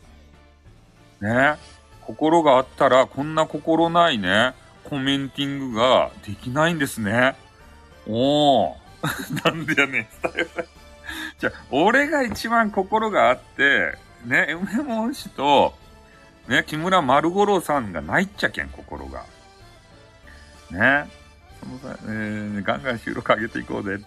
[1.20, 1.52] ら。
[1.52, 1.58] ね。
[2.00, 4.54] 心があったら、こんな心ないね、
[4.84, 7.36] コメンティングができないんですね。
[8.08, 8.74] おー。
[9.44, 10.48] なんでやねん、スタイル。
[11.38, 13.94] じゃ俺が一番心があって、
[14.24, 15.74] ね、梅門氏と、
[16.50, 19.24] ね、木村丸五郎さんがないっちゃけん、心が。
[20.72, 21.08] ね。
[21.60, 24.04] そのさ、えー、ガンガン収録上げていこうぜ。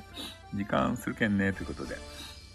[0.54, 1.96] 時間するけんね、ということで。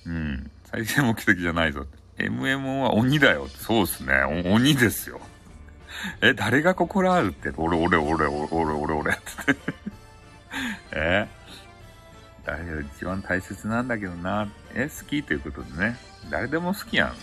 [0.05, 0.51] うん。
[0.71, 1.87] 再生目的じゃないぞ。
[2.19, 3.49] MMO は鬼だよ。
[3.49, 4.13] そうっすね。
[4.45, 5.21] 鬼ですよ。
[6.21, 9.21] え、誰が心あるって、俺、俺、俺、俺、俺、俺、俺、って。
[10.93, 11.27] え？
[12.45, 14.49] 誰が一番大切なんだけどな。
[14.75, 15.23] え、好き？
[15.23, 15.97] ということでね。
[16.29, 17.15] 誰でも好きやん。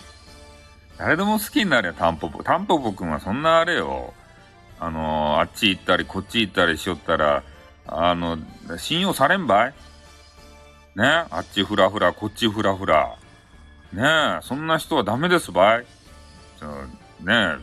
[0.98, 2.42] 誰でも好きになるよ、タンポポ。
[2.42, 4.14] タンポポくんはそんなあれよ。
[4.80, 7.42] あのー、あっち行ったり、こっち行ったりしよったら、
[7.86, 8.38] あの、
[8.78, 9.74] 信用されんばい？
[10.96, 11.04] ね？
[11.30, 13.16] あっちふらふら、こっちふらふら。
[13.92, 14.38] ね？
[14.40, 15.86] え、そんな人はダメですばい？
[17.20, 17.32] ね？
[17.32, 17.56] え、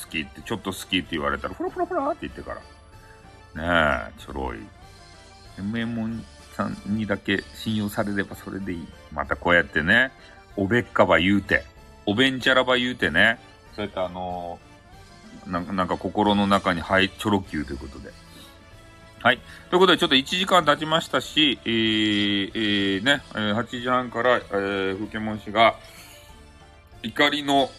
[0.00, 2.56] 好きって、ちょっと好きって言われたら、ふらふらふらって言ってか
[3.54, 4.06] ら。
[4.08, 4.12] ね？
[4.16, 4.58] え、ちょろい。
[5.62, 6.24] メモン
[6.56, 8.88] さんにだけ信用されればそれでいい。
[9.12, 10.12] またこうやってね、
[10.56, 11.64] おべっかば言うて、
[12.06, 13.38] おべんちゃらば言うてね、
[13.74, 18.10] そうやってあのー、なんか、なんか心の中に入、ちょろきゅうということで。
[19.22, 19.38] はい。
[19.70, 25.76] ということで、ちょっと1時間経ちましたし、えー、えー、ね、8時半から、えー、風景文氏が、
[27.02, 27.70] 怒りの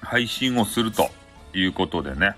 [0.00, 1.08] 配信をすると
[1.54, 2.34] いうことでね、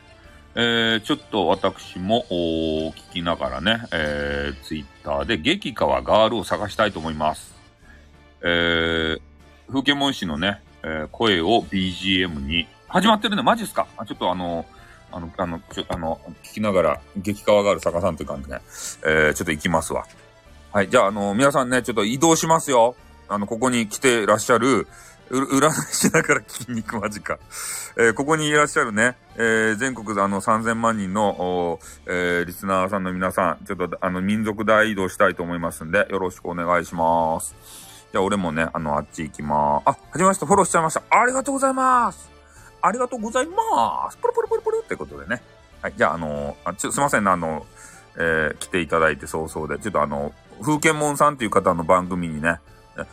[0.57, 7.55] えー、ちょっと私も聞きながらね、えー、ツイッターで激川ガールを探したいと思います。
[8.42, 9.20] えー、
[9.68, 13.87] 風景文氏のね、えー、声を BGM に、始まってるね、マジっすか？
[13.97, 14.66] あ、ちょっとあの、
[15.11, 18.59] あの、あの、ちょ、あの、聞きながら、激川ガール探さんという感じね、
[19.05, 20.05] えー、ちょっと行きますわ。
[20.72, 22.95] はい、じゃあ、あの、皆さんね、ちょっと移動しますよ。
[23.28, 24.87] あの、ここに来てらっしゃる、
[25.30, 27.39] う占いしながら聞きに行くマジか。
[27.97, 37.84] えー、ここにいらっしゃるね、えー、全国あの3000万人の、えー、リスナーさんの皆さん、ちょっとあの民族大移動したいと思いますんで、よろしくお願いします。
[38.15, 39.83] じゃあ俺もね、あの、あっち行きまーす。
[39.87, 41.03] あ、はじめまして、フォローしちゃいました。
[41.11, 42.31] ありがとうございます。
[42.81, 44.17] ありがとうございます。
[44.19, 45.43] プルプルプルプルってことでね。
[45.83, 47.67] はい、じゃああのー、あちょ、すいませんね、あの、
[48.15, 52.61] えー、来ていただいて早々で、ちょっとあの、風景門さんっていう方の番組にね、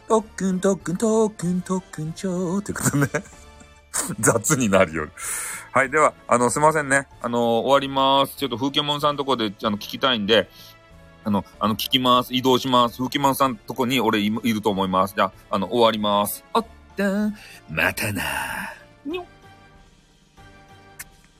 [0.07, 3.07] 特訓特訓特訓特訓長ってことね
[4.19, 5.07] 雑になるよ。
[5.71, 5.89] はい。
[5.89, 7.07] では、あの、すいませんね。
[7.21, 8.35] あの、終わります。
[8.35, 10.49] ちょっと風景門さんとこで、あの、聞きたいんで、
[11.23, 12.33] あの、あの、聞きます。
[12.33, 12.97] 移動します。
[12.97, 15.13] 吹きまんさんとこに俺いると思います。
[15.15, 16.43] じゃあ、あの、終わります。
[16.53, 16.65] あっ
[16.97, 17.31] た
[17.69, 18.23] またな
[19.05, 19.25] にょっ